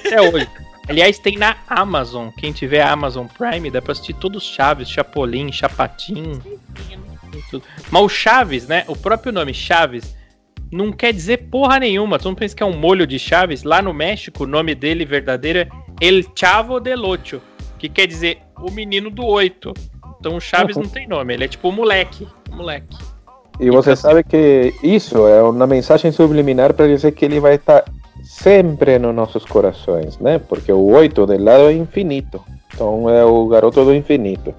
até 0.08 0.22
hoje. 0.22 0.48
Aliás, 0.90 1.20
tem 1.20 1.38
na 1.38 1.58
Amazon. 1.68 2.30
Quem 2.38 2.52
tiver 2.52 2.82
Amazon 2.82 3.28
Prime, 3.28 3.70
dá 3.70 3.82
pra 3.82 3.92
assistir 3.92 4.14
todos 4.14 4.44
os 4.44 4.50
Chaves, 4.50 4.90
Chapolin, 4.90 5.52
Chapatin, 5.52 6.40
tudo. 7.50 7.64
Mas 7.92 8.02
o 8.02 8.10
Chaves, 8.10 8.68
né? 8.68 8.86
O 8.88 8.96
próprio 8.96 9.32
nome 9.34 9.54
Chaves 9.54 10.16
não 10.72 10.92
quer 10.92 11.14
dizer 11.14 11.50
porra 11.50 11.80
nenhuma. 11.80 12.18
Todo 12.18 12.30
mundo 12.30 12.40
pensa 12.40 12.56
que 12.56 12.64
é 12.64 12.66
um 12.66 12.78
molho 12.78 13.06
de 13.06 13.20
Chaves. 13.20 13.64
Lá 13.64 13.82
no 13.82 13.94
México, 13.94 14.44
o 14.44 14.48
nome 14.48 14.74
dele 14.74 15.06
verdadeiro 15.06 15.60
é 15.60 15.68
El 16.00 16.24
Chavo 16.36 16.80
del 16.80 17.04
Ocho, 17.06 17.42
que 17.78 17.90
quer 17.90 18.08
dizer 18.08 18.40
o 18.58 18.72
menino 18.72 19.10
do 19.10 19.26
oito. 19.26 19.74
Então 20.20 20.36
o 20.36 20.42
Chaves 20.42 20.76
Uhum. 20.78 20.84
não 20.84 20.90
tem 20.90 21.08
nome, 21.08 21.34
ele 21.34 21.44
é 21.46 21.48
tipo 21.48 21.70
o 21.70 21.72
moleque. 21.72 22.28
O 22.50 22.56
moleque. 22.56 22.98
E 23.60 23.70
você 23.72 23.96
sabe 23.96 24.24
que 24.24 24.74
isso 24.84 25.28
é 25.28 25.42
uma 25.42 25.66
mensagem 25.66 26.12
subliminar 26.12 26.74
para 26.74 26.88
dizer 26.88 27.12
que 27.12 27.26
ele 27.26 27.40
vai 27.40 27.56
estar 27.56 27.84
sempre 28.28 29.00
nos 29.00 29.16
nossos 29.16 29.46
corações, 29.46 30.18
né? 30.20 30.38
Porque 30.38 30.72
o 30.72 30.86
oito 30.92 31.26
del 31.26 31.44
lado 31.44 31.70
é 31.70 31.74
infinito. 31.74 32.44
Então 32.74 33.10
é 33.10 33.24
o 33.24 33.48
garoto 33.48 33.84
do 33.84 33.94
infinito. 33.96 34.54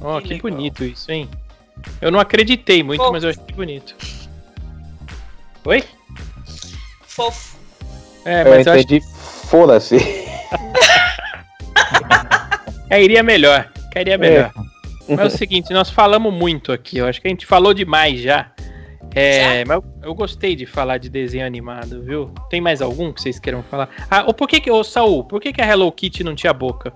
Ó, 0.00 0.20
Que 0.20 0.36
que, 0.36 0.42
bonito 0.42 0.84
isso, 0.84 1.10
hein? 1.10 1.28
Eu 2.00 2.10
não 2.10 2.20
acreditei 2.20 2.82
muito, 2.82 3.00
Fofo. 3.00 3.12
mas 3.12 3.24
eu 3.24 3.30
achei 3.30 3.42
bonito. 3.54 3.96
Oi? 5.64 5.82
Fofo. 7.02 7.56
É, 8.24 8.42
eu 8.42 8.50
mas 8.50 8.66
eu 8.66 8.72
acho 8.74 8.82
entendi. 8.82 9.04
Foda-se. 9.14 9.98
que 9.98 10.28
cairia 12.88 13.22
melhor. 13.22 13.70
Cairia 13.92 14.18
melhor. 14.18 14.52
Mas 15.08 15.18
é 15.18 15.24
o 15.24 15.30
seguinte, 15.30 15.72
nós 15.72 15.88
falamos 15.90 16.32
muito 16.32 16.70
aqui. 16.72 16.98
Eu 16.98 17.06
acho 17.06 17.20
que 17.20 17.26
a 17.26 17.30
gente 17.30 17.46
falou 17.46 17.72
demais 17.72 18.20
já. 18.20 18.50
É, 19.14 19.64
mas 19.64 19.76
eu, 19.76 19.84
eu 20.02 20.14
gostei 20.14 20.54
de 20.54 20.66
falar 20.66 20.98
de 20.98 21.08
desenho 21.08 21.46
animado, 21.46 22.02
viu? 22.02 22.30
Tem 22.50 22.60
mais 22.60 22.82
algum 22.82 23.12
que 23.12 23.22
vocês 23.22 23.38
queiram 23.38 23.62
falar? 23.62 23.88
Ah, 24.10 24.24
ou 24.26 24.34
por 24.34 24.46
que 24.46 24.60
que, 24.60 24.70
ô 24.70 24.84
Saul, 24.84 25.24
por 25.24 25.40
que 25.40 25.52
que 25.52 25.60
a 25.60 25.66
Hello 25.66 25.90
Kitty 25.90 26.22
não 26.22 26.34
tinha 26.34 26.52
boca? 26.52 26.92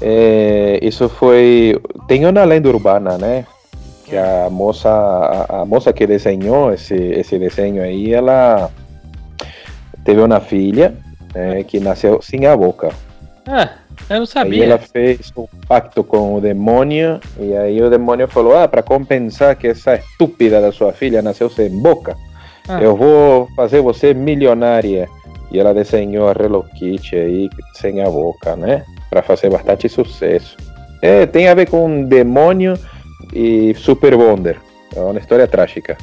É, 0.00 0.80
isso 0.82 1.08
foi. 1.08 1.80
Tem 2.08 2.26
uma 2.26 2.44
lenda 2.44 2.68
urbana, 2.68 3.16
né? 3.16 3.46
Que 4.04 4.16
a 4.16 4.50
moça, 4.50 4.88
a, 4.88 5.62
a 5.62 5.64
moça 5.64 5.92
que 5.92 6.06
desenhou 6.06 6.72
esse, 6.72 6.94
esse 6.94 7.38
desenho 7.38 7.82
aí, 7.82 8.12
ela 8.12 8.70
teve 10.04 10.20
uma 10.20 10.40
filha 10.40 10.94
né, 11.34 11.62
que 11.62 11.78
nasceu 11.78 12.20
sem 12.20 12.46
a 12.46 12.56
boca. 12.56 12.90
Ah, 13.46 13.70
eu 14.08 14.16
não 14.16 14.22
Aí 14.22 14.26
sabia. 14.26 14.64
ela 14.64 14.78
fez 14.78 15.32
um 15.36 15.46
pacto 15.68 16.02
com 16.04 16.34
o 16.36 16.40
demônio 16.40 17.20
e 17.38 17.54
aí 17.56 17.80
o 17.82 17.90
demônio 17.90 18.26
falou: 18.28 18.56
Ah, 18.56 18.66
para 18.68 18.82
compensar 18.82 19.56
que 19.56 19.68
essa 19.68 19.94
estúpida 19.94 20.60
da 20.60 20.72
sua 20.72 20.92
filha 20.92 21.22
nasceu 21.22 21.48
sem 21.50 21.70
boca, 21.70 22.16
Ah. 22.68 22.80
eu 22.82 22.96
vou 22.96 23.48
fazer 23.56 23.80
você 23.80 24.12
milionária. 24.14 25.08
E 25.50 25.58
ela 25.58 25.74
desenhou 25.74 26.28
a 26.28 26.32
Hello 26.32 26.64
Kitty 26.78 27.14
aí 27.14 27.50
sem 27.74 28.00
a 28.02 28.08
boca, 28.08 28.56
né? 28.56 28.84
Para 29.10 29.20
fazer 29.22 29.50
bastante 29.50 29.86
sucesso. 29.88 30.56
É, 31.02 31.26
tem 31.26 31.46
a 31.48 31.54
ver 31.54 31.68
com 31.68 32.04
demônio 32.04 32.72
e 33.34 33.74
Super 33.74 34.16
Bonder. 34.16 34.56
É 34.96 35.00
uma 35.00 35.18
história 35.18 35.46
trágica. 35.46 35.98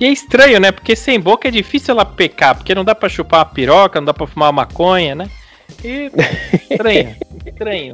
E 0.00 0.04
é 0.04 0.08
estranho, 0.08 0.58
né? 0.58 0.72
Porque 0.72 0.96
sem 0.96 1.20
boca 1.20 1.46
é 1.46 1.50
difícil 1.50 1.92
ela 1.94 2.04
pecar, 2.04 2.56
porque 2.56 2.74
não 2.74 2.84
dá 2.84 2.94
pra 2.94 3.08
chupar 3.08 3.40
uma 3.40 3.46
piroca, 3.46 4.00
não 4.00 4.06
dá 4.06 4.12
pra 4.14 4.26
fumar 4.26 4.48
uma 4.50 4.62
maconha, 4.62 5.14
né? 5.14 5.28
E 5.84 6.10
estranho, 6.70 7.16
estranho. 7.44 7.92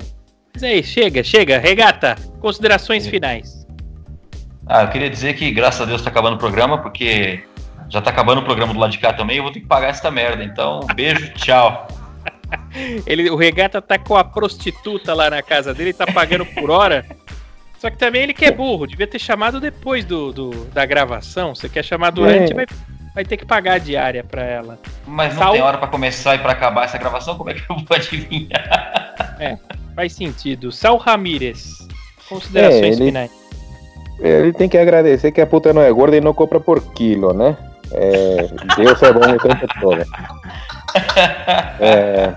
Mas 0.54 0.62
aí, 0.62 0.82
chega, 0.82 1.22
chega. 1.22 1.58
Regata, 1.58 2.16
considerações 2.40 3.06
finais. 3.06 3.66
Ah, 4.66 4.82
eu 4.82 4.88
queria 4.88 5.08
dizer 5.08 5.34
que 5.34 5.50
graças 5.50 5.80
a 5.80 5.84
Deus 5.84 6.02
tá 6.02 6.10
acabando 6.10 6.34
o 6.34 6.38
programa, 6.38 6.78
porque 6.78 7.42
já 7.88 8.02
tá 8.02 8.10
acabando 8.10 8.40
o 8.40 8.44
programa 8.44 8.74
do 8.74 8.78
lado 8.78 8.90
de 8.90 8.98
cá 8.98 9.12
também, 9.12 9.38
eu 9.38 9.42
vou 9.42 9.52
ter 9.52 9.60
que 9.60 9.66
pagar 9.66 9.88
essa 9.88 10.10
merda. 10.10 10.44
Então, 10.44 10.80
beijo, 10.94 11.32
tchau. 11.36 11.88
Ele, 13.06 13.30
o 13.30 13.36
Regata 13.36 13.80
tá 13.80 13.98
com 13.98 14.16
a 14.16 14.24
prostituta 14.24 15.14
lá 15.14 15.30
na 15.30 15.42
casa 15.42 15.72
dele, 15.72 15.92
tá 15.92 16.06
pagando 16.06 16.44
por 16.44 16.70
hora. 16.70 17.04
Só 17.78 17.90
que 17.90 17.96
também 17.96 18.22
ele 18.24 18.34
que 18.34 18.44
é 18.44 18.50
burro, 18.50 18.86
devia 18.86 19.06
ter 19.06 19.18
chamado 19.18 19.60
depois 19.60 20.04
do, 20.04 20.32
do 20.32 20.50
da 20.66 20.84
gravação. 20.84 21.54
Você 21.54 21.68
quer 21.68 21.84
chamar 21.84 22.10
durante, 22.10 22.52
é. 22.52 22.54
vai, 22.54 22.66
vai 23.14 23.24
ter 23.24 23.36
que 23.36 23.44
pagar 23.44 23.74
a 23.74 23.78
diária 23.78 24.24
pra 24.24 24.42
ela. 24.42 24.78
Mas 25.06 25.34
não 25.34 25.42
Sal... 25.42 25.52
tem 25.52 25.62
hora 25.62 25.78
para 25.78 25.88
começar 25.88 26.34
e 26.34 26.38
para 26.38 26.52
acabar 26.52 26.84
essa 26.84 26.98
gravação? 26.98 27.36
Como 27.36 27.50
é 27.50 27.54
que 27.54 27.60
eu 27.60 27.76
vou 27.76 27.96
adivinhar? 27.96 29.06
É, 29.40 29.56
faz 29.94 30.14
sentido. 30.14 30.72
Sal 30.72 30.96
Ramírez, 30.96 31.86
considerações 32.28 32.82
é, 32.82 32.86
ele, 32.88 33.04
finais. 33.04 33.30
Ele 34.18 34.52
tem 34.52 34.68
que 34.68 34.76
agradecer 34.76 35.30
que 35.30 35.40
a 35.40 35.46
puta 35.46 35.72
não 35.72 35.80
é 35.80 35.92
gorda 35.92 36.16
e 36.16 36.20
não 36.20 36.34
compra 36.34 36.58
por 36.58 36.80
quilo, 36.92 37.32
né? 37.32 37.56
É, 37.92 38.48
Deus 38.76 39.00
é 39.00 39.12
bom 39.12 39.20
o 39.20 39.38
tempo 39.38 39.66
todo. 39.80 40.04
É, 41.78 42.34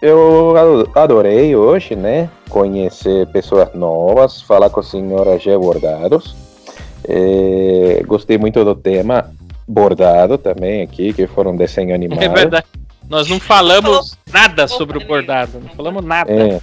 eu 0.00 0.54
adorei 0.94 1.56
hoje, 1.56 1.96
né? 1.96 2.30
Conhecer 2.48 3.26
pessoas 3.28 3.72
novas, 3.74 4.40
falar 4.40 4.70
com 4.70 4.80
a 4.80 4.82
senhora 4.82 5.38
G 5.38 5.56
Bordados. 5.58 6.45
É, 7.08 8.02
gostei 8.06 8.36
muito 8.36 8.64
do 8.64 8.74
tema 8.74 9.30
bordado 9.66 10.38
também 10.38 10.82
aqui, 10.82 11.12
que 11.12 11.26
foram 11.26 11.56
desenho 11.56 11.94
animado. 11.94 12.22
É 12.22 12.28
verdade. 12.28 12.66
Nós 13.08 13.28
não 13.28 13.38
falamos 13.38 14.16
nada 14.32 14.66
sobre 14.66 14.98
o 14.98 15.06
bordado, 15.06 15.60
não 15.60 15.70
falamos 15.74 16.04
nada. 16.04 16.32
É. 16.32 16.60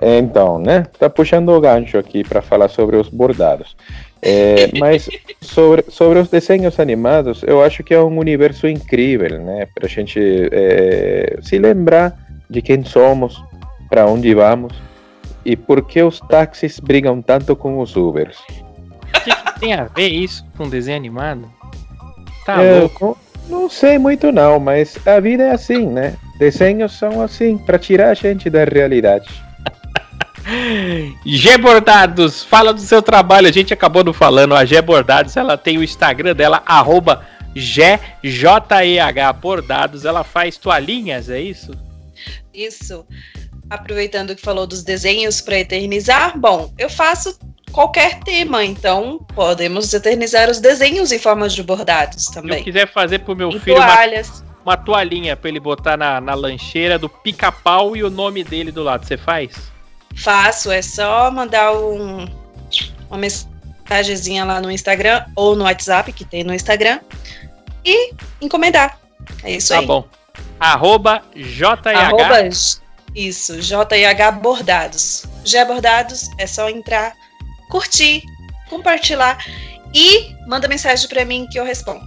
é 0.00 0.18
então, 0.18 0.58
né? 0.58 0.86
Tá 0.98 1.08
puxando 1.08 1.48
o 1.50 1.60
gancho 1.60 1.96
aqui 1.96 2.22
para 2.22 2.42
falar 2.42 2.68
sobre 2.68 2.96
os 2.96 3.08
bordados. 3.08 3.76
É, 4.20 4.70
mas 4.78 5.08
sobre, 5.40 5.84
sobre 5.88 6.18
os 6.18 6.28
desenhos 6.28 6.78
animados, 6.78 7.42
eu 7.42 7.62
acho 7.62 7.82
que 7.82 7.94
é 7.94 8.00
um 8.00 8.18
universo 8.18 8.68
incrível, 8.68 9.40
né? 9.40 9.66
Para 9.74 9.86
a 9.86 9.88
gente 9.88 10.20
é, 10.52 11.38
se 11.42 11.58
lembrar 11.58 12.18
de 12.48 12.60
quem 12.60 12.84
somos, 12.84 13.42
para 13.88 14.06
onde 14.06 14.34
vamos 14.34 14.74
e 15.44 15.56
por 15.56 15.82
que 15.82 16.02
os 16.02 16.20
táxis 16.20 16.80
brigam 16.80 17.22
tanto 17.22 17.54
com 17.54 17.78
os 17.78 17.96
Ubers. 17.96 18.36
Tem 19.58 19.74
a 19.74 19.84
ver 19.84 20.08
isso 20.08 20.44
com 20.56 20.68
desenho 20.68 20.96
animado? 20.96 21.50
Tá 22.44 22.62
é, 22.62 22.80
louco. 22.80 23.18
Não 23.48 23.70
sei 23.70 23.98
muito 23.98 24.32
não, 24.32 24.58
mas 24.58 24.98
a 25.06 25.20
vida 25.20 25.44
é 25.44 25.52
assim, 25.52 25.86
né? 25.86 26.16
Desenhos 26.38 26.92
são 26.92 27.22
assim, 27.22 27.56
para 27.56 27.78
tirar 27.78 28.10
a 28.10 28.14
gente 28.14 28.50
da 28.50 28.64
realidade. 28.64 29.28
G 31.24 31.58
Bordados, 31.58 32.44
fala 32.44 32.72
do 32.72 32.80
seu 32.80 33.02
trabalho. 33.02 33.48
A 33.48 33.52
gente 33.52 33.72
acabou 33.72 34.04
não 34.04 34.12
falando. 34.12 34.54
A 34.54 34.64
G 34.64 34.80
Bordados, 34.82 35.36
ela 35.36 35.56
tem 35.56 35.78
o 35.78 35.82
Instagram 35.82 36.34
dela, 36.34 36.62
arroba 36.66 37.26
G-J-E-H 37.54 39.32
Bordados. 39.32 40.04
Ela 40.04 40.22
faz 40.22 40.56
toalhinhas, 40.56 41.30
é 41.30 41.40
isso? 41.40 41.72
Isso. 42.52 43.06
Aproveitando 43.68 44.36
que 44.36 44.42
falou 44.42 44.66
dos 44.66 44.84
desenhos 44.84 45.40
para 45.40 45.58
eternizar, 45.58 46.38
bom, 46.38 46.72
eu 46.78 46.88
faço 46.88 47.36
qualquer 47.76 48.20
tema, 48.20 48.64
então 48.64 49.20
podemos 49.34 49.92
eternizar 49.92 50.48
os 50.48 50.58
desenhos 50.58 51.12
em 51.12 51.18
formas 51.18 51.54
de 51.54 51.62
bordados 51.62 52.24
também. 52.24 52.54
Se 52.54 52.58
eu 52.60 52.64
quiser 52.64 52.90
fazer 52.90 53.18
pro 53.18 53.36
meu 53.36 53.52
filho 53.52 53.76
toalhas. 53.76 54.42
Uma, 54.64 54.72
uma 54.72 54.76
toalhinha 54.78 55.36
para 55.36 55.50
ele 55.50 55.60
botar 55.60 55.94
na, 55.94 56.18
na 56.18 56.32
lancheira 56.32 56.98
do 56.98 57.06
pica-pau 57.06 57.94
e 57.94 58.02
o 58.02 58.08
nome 58.08 58.42
dele 58.42 58.72
do 58.72 58.82
lado, 58.82 59.04
você 59.04 59.18
faz? 59.18 59.70
Faço, 60.16 60.70
é 60.72 60.80
só 60.80 61.30
mandar 61.30 61.74
um, 61.76 62.26
uma 63.10 63.18
mensagenzinha 63.18 64.46
lá 64.46 64.58
no 64.58 64.70
Instagram 64.70 65.26
ou 65.36 65.54
no 65.54 65.64
WhatsApp, 65.64 66.10
que 66.14 66.24
tem 66.24 66.42
no 66.42 66.54
Instagram, 66.54 67.00
e 67.84 68.14
encomendar. 68.40 68.98
É 69.44 69.52
isso 69.52 69.68
tá 69.68 69.80
aí. 69.80 69.80
Tá 69.82 69.86
bom. 69.86 70.08
Arroba 70.58 71.22
JH. 71.34 71.94
Arroba, 71.94 72.48
isso, 73.14 73.60
JH 73.60 74.30
Bordados. 74.40 75.26
Já 75.44 75.66
Bordados, 75.66 76.30
é 76.38 76.46
só 76.46 76.70
entrar, 76.70 77.12
curtir, 77.68 78.22
compartilhar 78.68 79.38
e 79.94 80.34
manda 80.46 80.68
mensagem 80.68 81.08
para 81.08 81.24
mim 81.24 81.46
que 81.50 81.58
eu 81.58 81.64
respondo. 81.64 82.04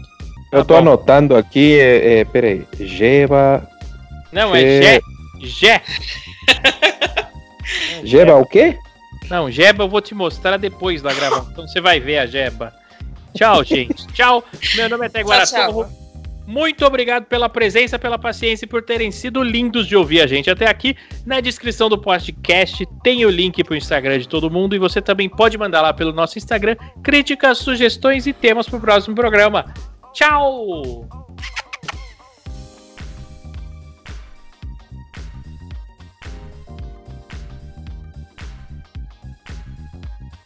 Eu 0.52 0.66
tô 0.66 0.74
tá 0.74 0.80
anotando 0.80 1.36
aqui, 1.36 1.80
é, 1.80 2.20
é, 2.20 2.26
peraí, 2.26 2.68
Geba. 2.80 3.68
Não, 4.32 4.56
é 4.56 4.82
Gé. 4.82 5.02
Gé. 5.42 5.82
Jeba 8.04 8.36
o 8.36 8.46
quê? 8.46 8.78
Não, 9.30 9.52
Jeba 9.52 9.84
eu 9.84 9.90
vou 9.90 10.02
te 10.02 10.16
mostrar 10.16 10.58
depois 10.58 11.02
da 11.02 11.14
gravação. 11.14 11.50
Então 11.52 11.68
você 11.68 11.80
vai 11.80 12.00
ver 12.00 12.20
a 12.20 12.26
Jeba. 12.26 12.74
Tchau, 13.34 13.64
gente. 13.64 14.08
tchau. 14.08 14.44
Meu 14.76 14.90
nome 14.90 15.06
é 15.06 15.10
Teguara 15.10 15.46
Muito 16.50 16.84
obrigado 16.84 17.26
pela 17.26 17.48
presença, 17.48 18.00
pela 18.00 18.18
paciência 18.18 18.66
e 18.66 18.68
por 18.68 18.82
terem 18.82 19.12
sido 19.12 19.44
lindos 19.44 19.86
de 19.86 19.96
ouvir 19.96 20.20
a 20.20 20.26
gente 20.26 20.50
até 20.50 20.68
aqui. 20.68 20.98
Na 21.24 21.40
descrição 21.40 21.88
do 21.88 21.96
podcast 21.96 22.88
tem 23.04 23.24
o 23.24 23.30
link 23.30 23.64
para 23.64 23.76
o 23.76 23.78
Instagram 23.78 24.18
de 24.18 24.28
todo 24.28 24.50
mundo 24.50 24.76
e 24.76 24.80
você 24.80 25.00
também 25.00 25.30
pode 25.30 25.60
mandar 25.60 25.84
lá 25.84 25.94
pelo 25.94 26.12
nosso 26.12 26.40
Instagram 26.40 26.76
críticas, 27.04 27.60
sugestões 27.60 28.26
e 28.26 28.34
temas 28.34 28.68
para 28.68 28.78
o 28.78 28.82
próximo 28.82 29.14
programa. 29.14 29.72
Tchau! 30.12 31.29